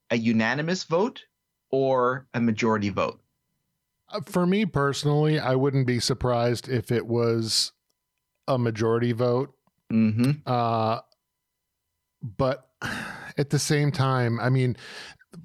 [0.09, 1.25] a unanimous vote
[1.71, 3.19] or a majority vote?
[4.07, 7.73] Uh, for me personally, I wouldn't be surprised if it was
[8.47, 9.53] a majority vote.
[9.91, 10.31] Mm-hmm.
[10.45, 10.99] Uh,
[12.21, 12.69] but
[13.37, 14.77] at the same time, I mean,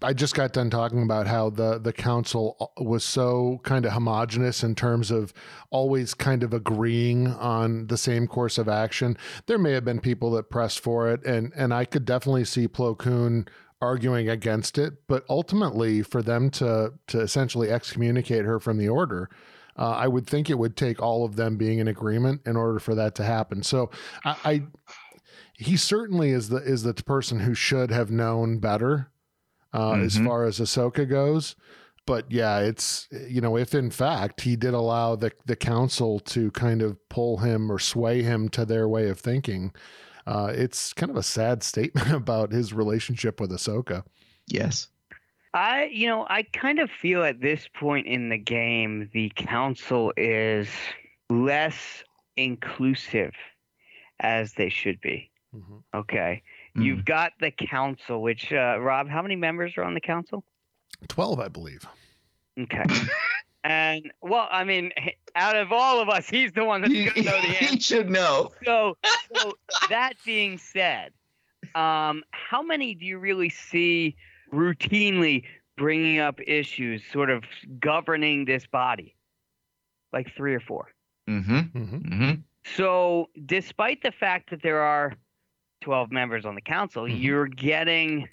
[0.03, 4.63] I just got done talking about how the the council was so kind of homogenous
[4.63, 5.33] in terms of
[5.71, 9.17] always kind of agreeing on the same course of action.
[9.47, 12.69] There may have been people that pressed for it, and and I could definitely see
[12.69, 13.47] Plo Koon
[13.81, 14.95] arguing against it.
[15.07, 19.29] But ultimately, for them to to essentially excommunicate her from the order.
[19.77, 22.79] Uh, I would think it would take all of them being in agreement in order
[22.81, 23.63] for that to happen.
[23.63, 23.91] So,
[24.25, 24.63] I, I
[25.55, 29.11] he certainly is the is the person who should have known better
[29.73, 30.03] uh, mm-hmm.
[30.03, 31.57] as far as Ahsoka goes.
[32.07, 36.51] But yeah, it's you know if in fact he did allow the the council to
[36.53, 39.73] kind of pull him or sway him to their way of thinking,
[40.27, 44.05] uh, it's kind of a sad statement about his relationship with Ahsoka.
[44.47, 44.89] Yes.
[45.53, 50.13] I, you know, I kind of feel at this point in the game, the council
[50.17, 50.69] is
[51.29, 52.05] less
[52.37, 53.33] inclusive
[54.21, 55.31] as they should be.
[55.55, 55.79] Mm-hmm.
[55.95, 56.43] Okay.
[56.77, 56.85] Mm.
[56.85, 60.45] You've got the council, which, uh, Rob, how many members are on the council?
[61.09, 61.85] 12, I believe.
[62.61, 62.85] Okay.
[63.65, 64.93] and, well, I mean,
[65.35, 67.65] out of all of us, he's the one that's He, going to know the answer.
[67.75, 68.53] he should know.
[68.65, 68.97] So,
[69.35, 69.53] so
[69.89, 71.13] that being said,
[71.75, 74.17] um, how many do you really see
[74.53, 75.45] routinely
[75.77, 77.45] bringing up issues, sort of
[77.81, 79.15] governing this body?
[80.13, 80.89] Like three or four.
[81.29, 81.59] Mm-hmm.
[81.59, 81.97] Mm-hmm.
[81.97, 82.33] Mm-hmm.
[82.77, 85.15] So, despite the fact that there are
[85.81, 87.23] 12 members on the council, Mhm.
[87.23, 88.29] you're getting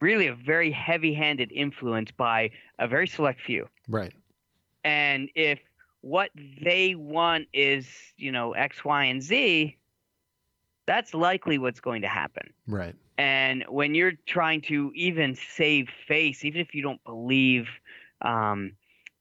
[0.00, 3.68] really a very heavy handed influence by a very select few.
[3.88, 4.12] Right.
[4.84, 5.58] And if
[6.02, 6.30] what
[6.62, 9.76] they want is, you know, X, Y, and Z,
[10.86, 12.52] that's likely what's going to happen.
[12.66, 12.94] Right.
[13.18, 17.68] And when you're trying to even save face, even if you don't believe
[18.22, 18.72] um,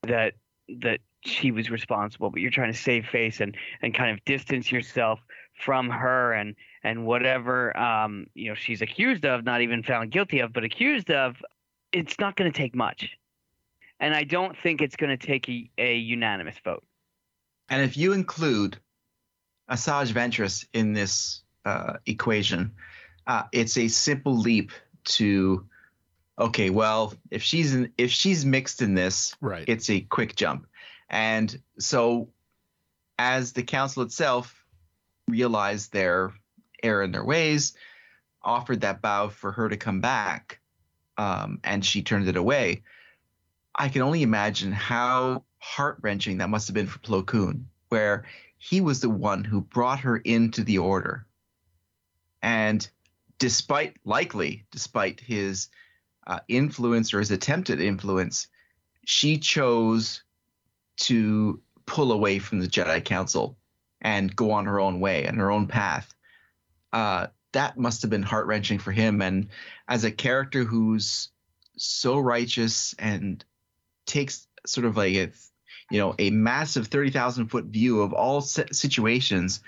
[0.04, 0.36] that
[0.70, 4.72] that she was responsible, but you're trying to save face and and kind of distance
[4.72, 5.20] yourself
[5.60, 10.40] from her and and whatever um, you know she's accused of, not even found guilty
[10.40, 11.36] of, but accused of,
[11.92, 13.18] it's not going to take much.
[14.00, 16.84] And I don't think it's going to take a, a unanimous vote.
[17.70, 18.78] And if you include
[19.70, 22.72] Asajj Ventress in this uh, equation,
[23.26, 24.72] uh, it's a simple leap
[25.06, 25.66] to,
[26.40, 29.66] okay, well, if she's in, if she's mixed in this, Right.
[29.68, 30.68] it's a quick jump.
[31.10, 32.30] And so,
[33.18, 34.64] as the council itself
[35.28, 36.34] realized their
[36.84, 37.74] error in their ways,
[38.44, 40.60] offered that bow for her to come back,
[41.18, 42.84] um, and she turned it away.
[43.76, 48.26] I can only imagine how heart wrenching that must have been for Plo Koon, where
[48.58, 51.26] he was the one who brought her into the order.
[52.42, 52.88] And
[53.40, 55.70] despite, likely, despite his
[56.26, 58.48] uh, influence or his attempted influence,
[59.06, 60.24] she chose
[60.98, 63.58] to pull away from the Jedi Council
[64.02, 66.14] and go on her own way and her own path.
[66.94, 69.22] Uh, that must have been heart wrenching for him.
[69.22, 69.50] And
[69.88, 71.30] as a character who's
[71.78, 73.44] so righteous and
[74.06, 75.32] takes sort of like a,
[75.90, 79.62] you know, a massive 30,000 foot view of all situations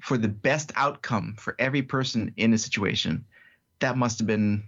[0.00, 3.24] for the best outcome for every person in a situation,
[3.80, 4.64] that must have been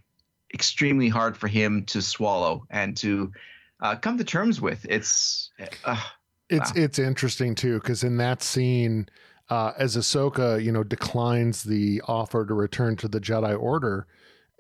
[0.53, 3.33] extremely hard for him to swallow and to
[3.81, 4.85] uh, come to terms with.
[4.89, 5.51] It's,
[5.85, 5.97] uh,
[6.49, 6.83] It's Wow.
[6.83, 9.09] it's interesting too because in that scene,
[9.51, 14.07] uh, as Ahsoka, you know, declines the offer to return to the Jedi Order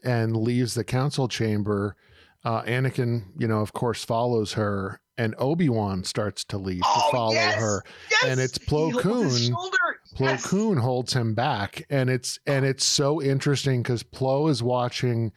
[0.04, 1.96] and leaves the council chamber,
[2.44, 7.06] uh, Anakin, you know, of course, follows her, and Obi Wan starts to leave Oh,
[7.10, 7.54] to follow yes!
[7.56, 7.84] her.
[8.10, 8.24] yes!
[8.24, 9.28] And it's Plo Koon.
[9.28, 9.70] Plo
[10.18, 10.46] Yes!
[10.46, 15.32] Koon holds him back, and it's and it's so interesting because Plo is watching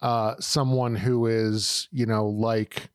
[0.00, 2.88] uh, someone who is you know like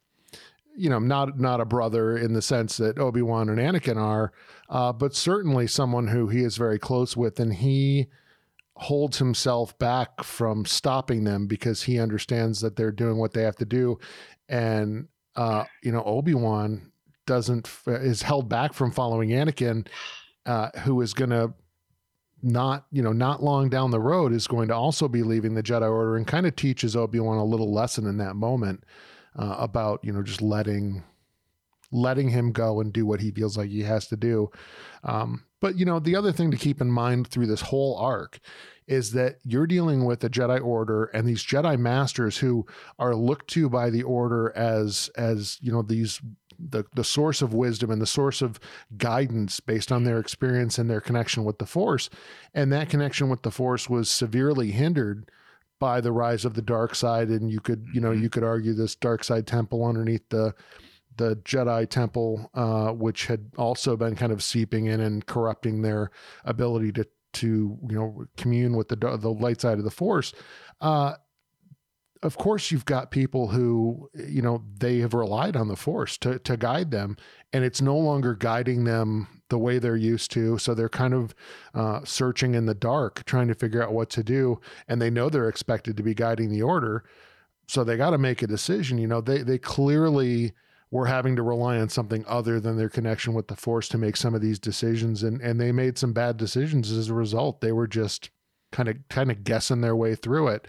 [0.75, 4.33] you know not not a brother in the sense that Obi Wan and Anakin are,
[4.69, 8.07] uh, but certainly someone who he is very close with, and he
[8.75, 13.55] holds himself back from stopping them because he understands that they're doing what they have
[13.55, 13.97] to do,
[14.49, 16.91] and uh, you know Obi Wan
[17.25, 19.87] doesn't is held back from following Anakin,
[20.45, 21.53] uh, who is going to
[22.43, 25.63] not you know not long down the road is going to also be leaving the
[25.63, 28.83] Jedi Order and kind of teaches Obi Wan a little lesson in that moment
[29.37, 31.03] uh, about you know just letting
[31.91, 34.49] letting him go and do what he feels like he has to do.
[35.03, 38.39] Um, but you know the other thing to keep in mind through this whole arc
[38.87, 42.65] is that you're dealing with the Jedi Order and these Jedi Masters who
[42.97, 46.21] are looked to by the Order as as you know these
[46.59, 48.59] the the source of wisdom and the source of
[48.97, 52.09] guidance based on their experience and their connection with the Force,
[52.53, 55.29] and that connection with the Force was severely hindered
[55.79, 57.29] by the rise of the dark side.
[57.29, 60.53] And you could you know you could argue this dark side temple underneath the
[61.17, 66.11] the Jedi temple, uh, which had also been kind of seeping in and corrupting their
[66.45, 70.33] ability to to you know commune with the the light side of the Force.
[70.81, 71.15] Uh,
[72.23, 76.39] of course, you've got people who you know they have relied on the Force to
[76.39, 77.17] to guide them,
[77.53, 80.57] and it's no longer guiding them the way they're used to.
[80.57, 81.33] So they're kind of
[81.73, 85.29] uh, searching in the dark, trying to figure out what to do, and they know
[85.29, 87.03] they're expected to be guiding the Order.
[87.67, 88.97] So they got to make a decision.
[88.97, 90.53] You know, they they clearly
[90.91, 94.15] were having to rely on something other than their connection with the force to make
[94.15, 97.71] some of these decisions and and they made some bad decisions as a result they
[97.73, 98.29] were just
[98.71, 100.67] kind of kind of guessing their way through it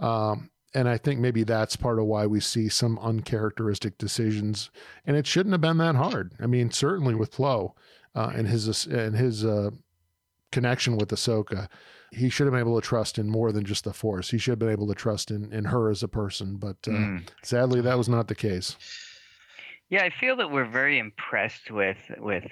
[0.00, 4.70] um, and I think maybe that's part of why we see some uncharacteristic decisions,
[5.04, 6.32] and it shouldn't have been that hard.
[6.40, 7.72] I mean, certainly with Plo
[8.14, 9.70] uh, and his and his uh,
[10.52, 11.68] connection with Ahsoka,
[12.12, 14.30] he should have been able to trust in more than just the Force.
[14.30, 16.56] He should have been able to trust in in her as a person.
[16.56, 17.28] But uh, Mm.
[17.42, 18.76] sadly, that was not the case.
[19.90, 22.46] Yeah, I feel that we're very impressed with with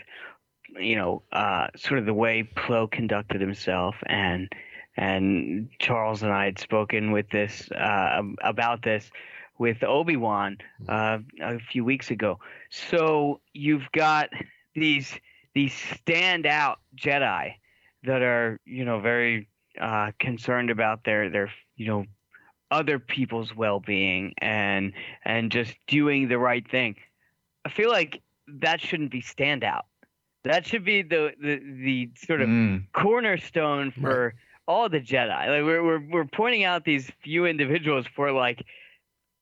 [0.76, 4.52] you know uh, sort of the way Plo conducted himself, and
[4.96, 9.08] and Charles and I had spoken with this uh, about this
[9.56, 10.58] with Obi Wan
[10.88, 12.40] uh, a few weeks ago.
[12.70, 14.30] So you've got
[14.74, 15.14] these
[15.54, 17.54] these standout Jedi
[18.02, 19.48] that are you know very
[19.80, 22.04] uh, concerned about their their you know
[22.72, 24.92] other people's well-being and
[25.24, 26.96] and just doing the right thing.
[27.68, 28.22] I feel like
[28.60, 29.82] that shouldn't be standout.
[30.44, 32.84] That should be the the, the sort of Mm.
[32.92, 34.34] cornerstone for
[34.66, 35.28] all the Jedi.
[35.28, 38.64] Like we're, we're we're pointing out these few individuals for like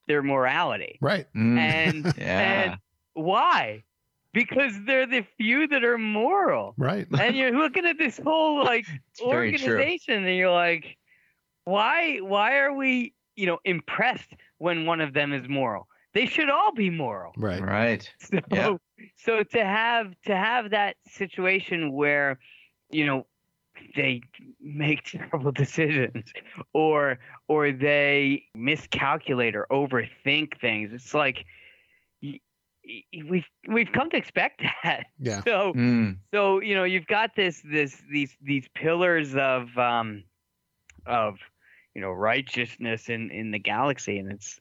[0.08, 0.98] their morality.
[1.00, 1.26] Right.
[1.36, 1.58] Mm.
[1.58, 2.62] And yeah.
[2.72, 2.78] and
[3.14, 3.84] why?
[4.32, 6.74] Because they're the few that are moral.
[6.76, 7.06] Right.
[7.18, 10.96] And you're looking at this whole like It's organization and you're like,
[11.64, 15.86] why why are we, you know, impressed when one of them is moral?
[16.16, 17.32] They should all be moral.
[17.36, 17.62] Right.
[17.62, 18.10] Right.
[18.20, 18.76] So, Yeah.
[19.16, 22.38] so to have to have that situation where,
[22.90, 23.26] you know,
[23.94, 24.22] they
[24.60, 26.32] make terrible decisions,
[26.72, 30.92] or or they miscalculate or overthink things.
[30.94, 31.44] It's like
[32.22, 32.40] y-
[32.82, 35.04] y- we've we've come to expect that.
[35.18, 35.42] Yeah.
[35.44, 36.16] So Mm.
[36.32, 40.24] so you know you've got this this these these pillars of um
[41.04, 41.36] of
[41.94, 44.58] you know righteousness in in the galaxy, and it's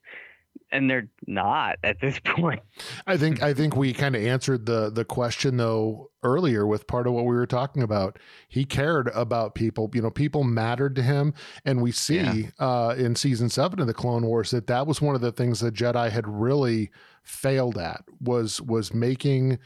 [0.71, 2.61] and they're not at this point.
[3.07, 7.05] I think I think we kind of answered the the question though earlier with part
[7.07, 8.17] of what we were talking about.
[8.49, 9.89] He cared about people.
[9.93, 11.33] You know, people mattered to him,
[11.65, 12.49] and we see Yeah.
[12.59, 15.59] uh, in season seven of the Clone Wars that that was one of the things
[15.59, 16.89] that Jedi had really
[17.23, 19.59] failed at was was making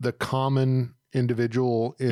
[0.00, 2.10] the common individual in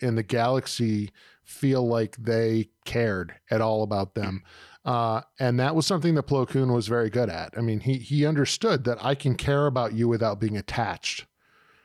[0.00, 1.10] the in the galaxy
[1.44, 4.42] feel like they cared at all about them.
[4.84, 7.52] Uh, and that was something that Plo Koon was very good at.
[7.56, 11.26] I mean, he he understood that I can care about you without being attached.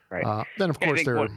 [0.10, 0.24] Right.
[0.24, 1.18] Uh, then of I course there.
[1.18, 1.32] what-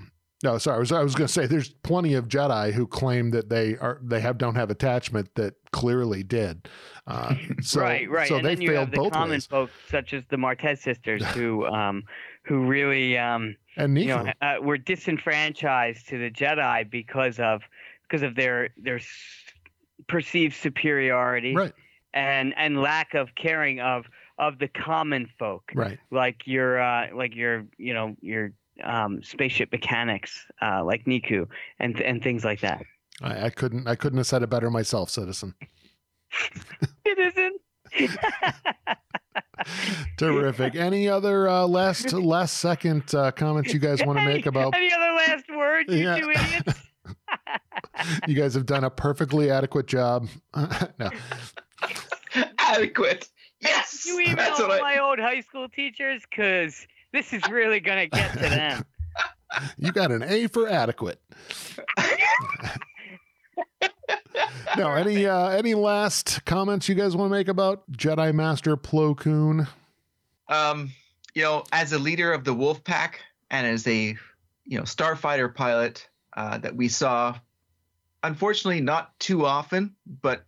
[0.44, 0.76] no, sorry.
[0.76, 3.76] I was I was going to say there's plenty of Jedi who claim that they
[3.78, 6.68] are they have don't have attachment that clearly did.
[7.06, 8.28] Uh, so, right, right.
[8.28, 9.46] So and they then you failed have the both common ways.
[9.46, 12.04] folks, such as the Martez sisters, who um
[12.44, 17.62] who really um And you know uh, were disenfranchised to the Jedi because of
[18.02, 19.00] because of their their
[20.08, 21.72] perceived superiority right,
[22.14, 24.04] and and lack of caring of
[24.38, 25.62] of the common folk.
[25.74, 25.98] right.
[26.10, 28.52] like your uh, like your you know your
[28.84, 31.46] um, spaceship mechanics uh, like Niku
[31.78, 32.82] and and things like that.
[33.22, 35.54] I, I couldn't I couldn't have said it better myself, citizen.
[37.04, 37.60] It isn't.
[40.18, 40.74] Terrific.
[40.74, 44.74] Any other uh, last last second uh, comments you guys want to make about?
[44.74, 46.18] any other last words, you Yeah.
[46.18, 46.80] two idiots?
[48.26, 50.28] You guys have done a perfectly adequate job.
[50.98, 51.10] no,
[52.58, 53.28] Adequate.
[53.60, 54.04] Yes.
[54.06, 54.80] You email That's what I.
[54.80, 58.84] my old high school teachers because this is really gonna get to them.
[59.78, 61.20] you got an A for adequate.
[64.76, 69.16] no, any uh, any last comments you guys want to make about Jedi Master Plo
[69.16, 69.66] Koon?
[70.48, 70.92] um,
[71.34, 74.16] you know, as a leader of the Wolf Pack and as a,
[74.64, 77.34] you know, starfighter pilot uh, that we saw,
[78.22, 80.44] unfortunately, not too often, but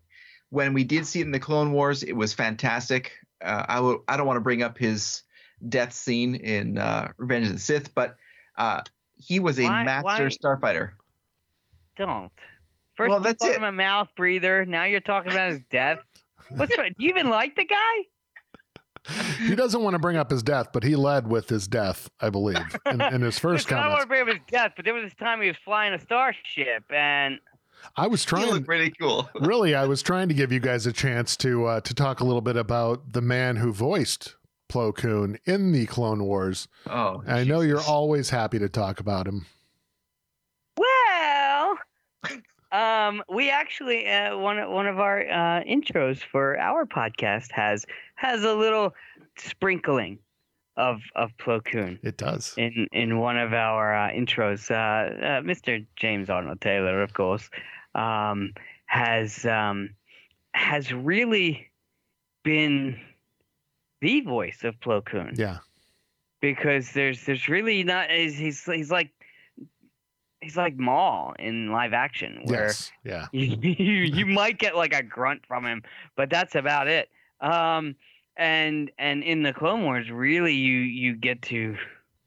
[0.51, 3.12] when we did see it in the Clone Wars, it was fantastic.
[3.43, 4.05] Uh, I will.
[4.09, 5.22] I don't want to bring up his
[5.68, 8.16] death scene in uh, Revenge of the Sith, but
[8.57, 8.82] uh,
[9.16, 10.91] he was a Why- master why- starfighter.
[11.97, 12.32] Don't.
[12.95, 13.57] First Well, that's it.
[13.57, 14.64] him a mouth breather.
[14.64, 15.99] Now you're talking about his death.
[16.51, 17.76] What's do you even like the guy?
[19.38, 22.30] He doesn't want to bring up his death, but he led with his death, I
[22.30, 24.04] believe, in, in his first Listen, I don't want comments.
[24.04, 26.84] to bring up his death, but there was this time he was flying a starship,
[26.90, 27.38] and
[27.96, 28.50] I was trying.
[28.50, 29.28] looked really cool.
[29.40, 32.24] really, I was trying to give you guys a chance to uh, to talk a
[32.24, 34.34] little bit about the man who voiced
[34.68, 36.68] Plo Koon in the Clone Wars.
[36.86, 39.46] Oh, I know you're always happy to talk about him.
[40.76, 41.78] well,
[42.72, 47.84] um, we actually uh, one of- one of our uh, intros for our podcast has
[48.14, 48.94] has a little
[49.38, 50.18] sprinkling
[50.76, 51.98] of of Plo Koon.
[52.02, 52.54] It does.
[52.56, 54.70] in in one of our uh, intros.
[54.70, 54.74] Uh,
[55.24, 55.84] uh, Mr.
[55.96, 57.48] James Arnold Taylor, of course,
[57.94, 58.52] um,
[58.86, 59.90] has um,
[60.54, 61.70] has really
[62.44, 62.98] been
[64.00, 65.58] the voice of Plo Koon Yeah.
[66.40, 69.10] because there's there's really not he's, he's like
[70.41, 72.93] he's like Maul in live action where Yes.
[73.05, 73.26] Yeah.
[73.32, 75.82] you, you might get like a grunt from him,
[76.16, 77.09] but that's about it.
[77.41, 77.97] Um,
[78.36, 81.76] and and in the Clone Wars, really, you you get to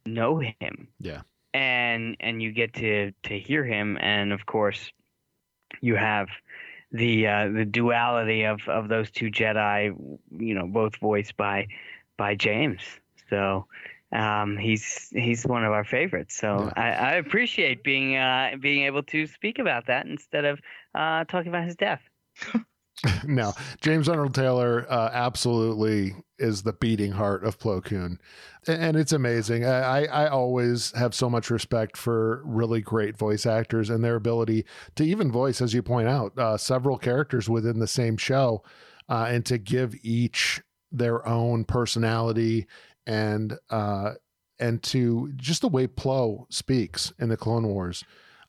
[0.05, 0.87] know him.
[0.99, 1.21] Yeah.
[1.53, 4.91] And and you get to to hear him, and of course,
[5.81, 6.27] you have
[6.91, 9.95] the uh, the duality of of those two Jedi,
[10.37, 11.67] you know, both voiced by
[12.17, 12.81] by James.
[13.29, 13.65] So
[14.11, 16.35] um, he's he's one of our favorites.
[16.35, 20.59] So I, I appreciate being uh, being able to speak about that instead of
[20.95, 22.01] uh, talking about his death.
[23.25, 28.19] no, James Arnold Taylor uh, absolutely is the beating heart of Plo Koon,
[28.67, 29.65] and it's amazing.
[29.65, 34.65] I, I always have so much respect for really great voice actors and their ability
[34.95, 38.63] to even voice, as you point out, uh, several characters within the same show,
[39.07, 42.67] uh, and to give each their own personality
[43.11, 44.13] and uh,
[44.59, 48.03] and to just the way Plo speaks in the Clone Wars,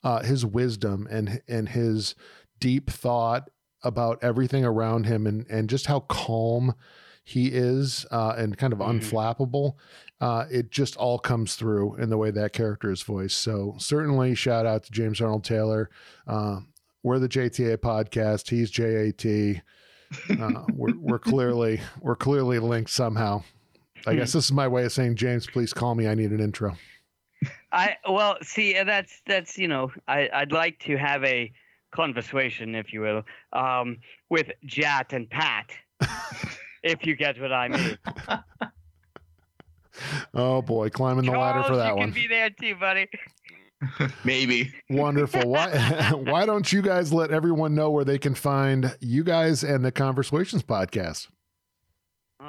[0.05, 2.15] uh, his wisdom and and his
[2.61, 3.51] deep thought
[3.83, 6.75] about everything around him and and just how calm
[7.25, 9.01] he is uh, and kind of Mhm.
[9.01, 9.75] unflappable.
[10.21, 13.39] Uh, it just all comes through in the way that character is voiced.
[13.39, 15.89] So certainly shout out to James Arnold Taylor.
[16.27, 16.61] Uh,
[17.03, 18.51] we're the JTA podcast.
[18.51, 19.63] He's JAT.
[20.31, 23.43] Uh, we're, we're clearly we're clearly linked somehow.
[24.07, 26.07] I guess this is my way of saying, James, please call me.
[26.07, 26.77] I need an intro.
[27.73, 31.53] I well, see, uh, that's that's you know, I I'd like to have a
[31.91, 33.23] conversation, if you will,
[33.53, 33.99] um,
[34.31, 35.71] with Jat and Pat,
[36.83, 37.99] if you get what I mean.
[40.35, 42.13] Oh boy, climbing the ladder for Charles, that you one.
[42.13, 43.09] can be there too, buddy.
[44.25, 44.73] Maybe.
[44.91, 45.49] Wonderful.
[45.49, 49.85] Why why don't you guys let everyone know where they can find you guys and
[49.85, 51.29] the Conversations podcast?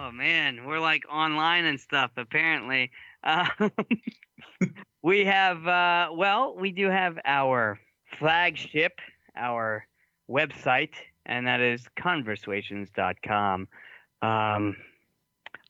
[0.04, 2.12] Oh man, we're like online and stuff.
[2.18, 2.92] Apparently,
[3.24, 3.46] uh,
[5.02, 5.66] we have.
[5.66, 7.80] Uh, well, we do have our
[8.20, 9.00] flagship,
[9.38, 9.88] our
[10.30, 10.92] website,
[11.26, 13.70] and that is conversations.com.
[14.22, 14.76] Um,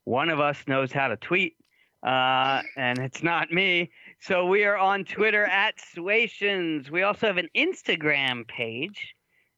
[0.05, 1.55] one of us knows how to tweet,
[2.01, 3.91] uh, and it's not me.
[4.19, 6.89] So we are on Twitter at Swations.
[6.89, 9.13] We also have an Instagram page,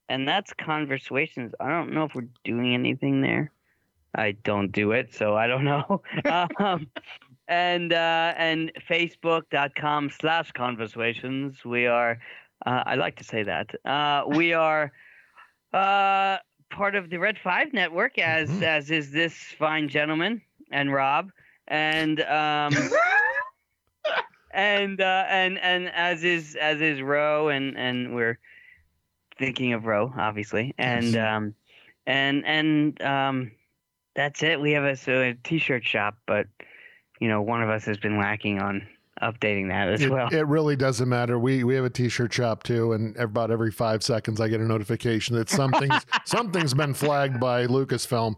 [0.10, 1.54] and that's Conversations.
[1.62, 3.54] I don't know if we're doing anything there.
[4.16, 6.02] I don't do it, so I don't know.
[6.60, 6.88] um,
[7.48, 11.64] and uh, and Facebook.com slash conversations.
[11.64, 12.20] We are,
[12.66, 13.70] uh, I like to say that.
[13.86, 14.92] Uh, we are
[15.74, 16.38] uh,
[16.72, 18.64] part of the Red Five Network, as Mhm.
[18.64, 20.42] as is this fine gentleman
[20.72, 21.30] and Rob,
[21.68, 22.74] and um,
[24.52, 28.40] and uh, and and as is as is Roe, and and we're
[29.38, 31.56] thinking of Roe, obviously, and um,
[32.08, 33.52] and and um,
[34.16, 34.60] that's it.
[34.60, 36.48] We have a, so a t-shirt shop, but
[37.20, 38.88] you know, one of us has been lacking on
[39.22, 40.28] updating that as well.
[40.32, 41.40] it really doesn't matter.
[41.40, 44.66] We we have a t-shirt shop too, and about every five seconds I get a
[44.66, 48.36] notification that something's something's been flagged by Lucasfilm.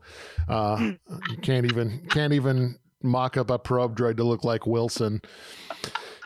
[0.48, 0.92] Uh,
[1.30, 5.22] you can't even can't even mock up a probe droid to look like Wilson.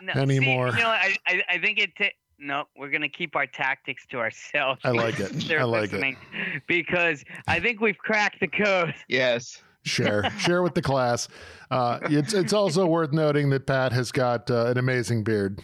[0.01, 0.71] No, anymore.
[0.71, 1.95] See, you know, I, I, I think it.
[1.95, 2.05] Ta-
[2.41, 4.81] no, we're gonna keep our tactics to ourselves.
[4.83, 5.51] I like it.
[5.59, 6.15] I like it.
[6.67, 8.93] because I think we've cracked the code.
[9.07, 9.61] Yes.
[9.83, 11.27] share share with the class.
[11.69, 15.59] Uh, it's it's also worth noting that Pat has got uh, an amazing beard.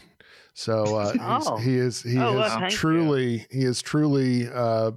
[0.53, 1.57] So uh, Oh.
[1.57, 2.77] he is he Oh, well, has you.
[2.77, 4.91] truly he has truly uh,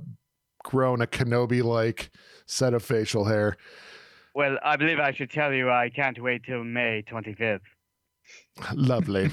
[0.65, 2.11] grown a Kenobi like
[2.47, 3.57] set of facial hair.
[4.35, 7.61] Well, I believe I should tell you I can't wait till May 25th.
[8.75, 9.31] Lovely.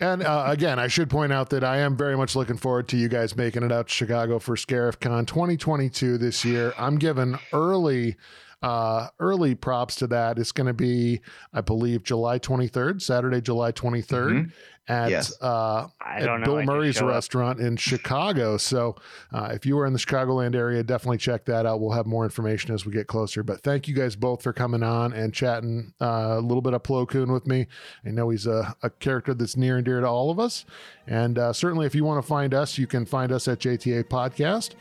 [0.00, 2.96] and uh, again, I should point out that I am very much looking forward to
[2.96, 6.74] you guys making it out to Chicago for Scarif Con 2022 this year.
[6.78, 8.16] I'm giving early
[8.62, 11.20] uh early props to that it's going to be
[11.52, 14.50] i believe july 23rd saturday july 23rd
[14.88, 15.34] at Yes.
[15.42, 16.56] uh I at don't know.
[16.58, 17.14] Bill Murray's show up.
[17.14, 18.56] restaurant in Chicago.
[18.56, 18.94] So,
[19.34, 21.80] uh, if you are in the Chicagoland area, definitely check that out.
[21.80, 23.42] We'll have more information as we get closer.
[23.42, 26.84] But thank you guys both for coming on and chatting uh, a little bit of
[26.84, 27.66] Plo Koon with me.
[28.06, 30.64] I know he's a, a character that's near and dear to all of us.
[31.08, 34.04] And uh, certainly, if you want to find us, you can find us at JTA
[34.04, 34.74] Podcast.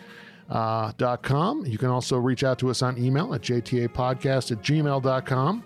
[0.50, 1.66] Uh, dot com.
[1.66, 5.64] You can also reach out to us on email at jtapodcast at gmail.com.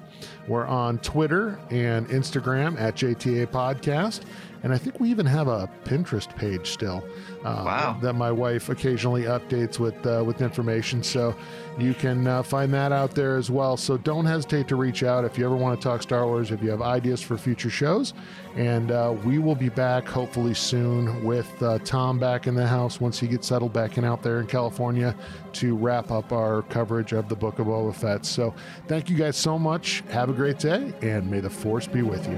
[0.48, 4.22] We're on Twitter and Instagram at JTA Podcast.
[4.64, 7.02] And I think we even have a Pinterest page still.
[7.46, 7.98] Uh, Wow.
[8.02, 11.02] That my wife occasionally updates with uh, with information.
[11.04, 11.34] So
[11.78, 13.78] you can uh, find that out there as well.
[13.78, 16.62] So don't hesitate to reach out if you ever want to talk Star Wars, if
[16.62, 18.14] you have ideas for future shows.
[18.60, 23.00] And uh, we will be back hopefully soon with uh, Tom back in the house
[23.00, 25.16] once he gets settled back in out there in California
[25.54, 28.26] to wrap up our coverage of the Book of Boba Fett.
[28.26, 28.54] So
[28.90, 30.04] thank you guys so much.
[30.10, 32.38] Have a great day, and may the Force be with you.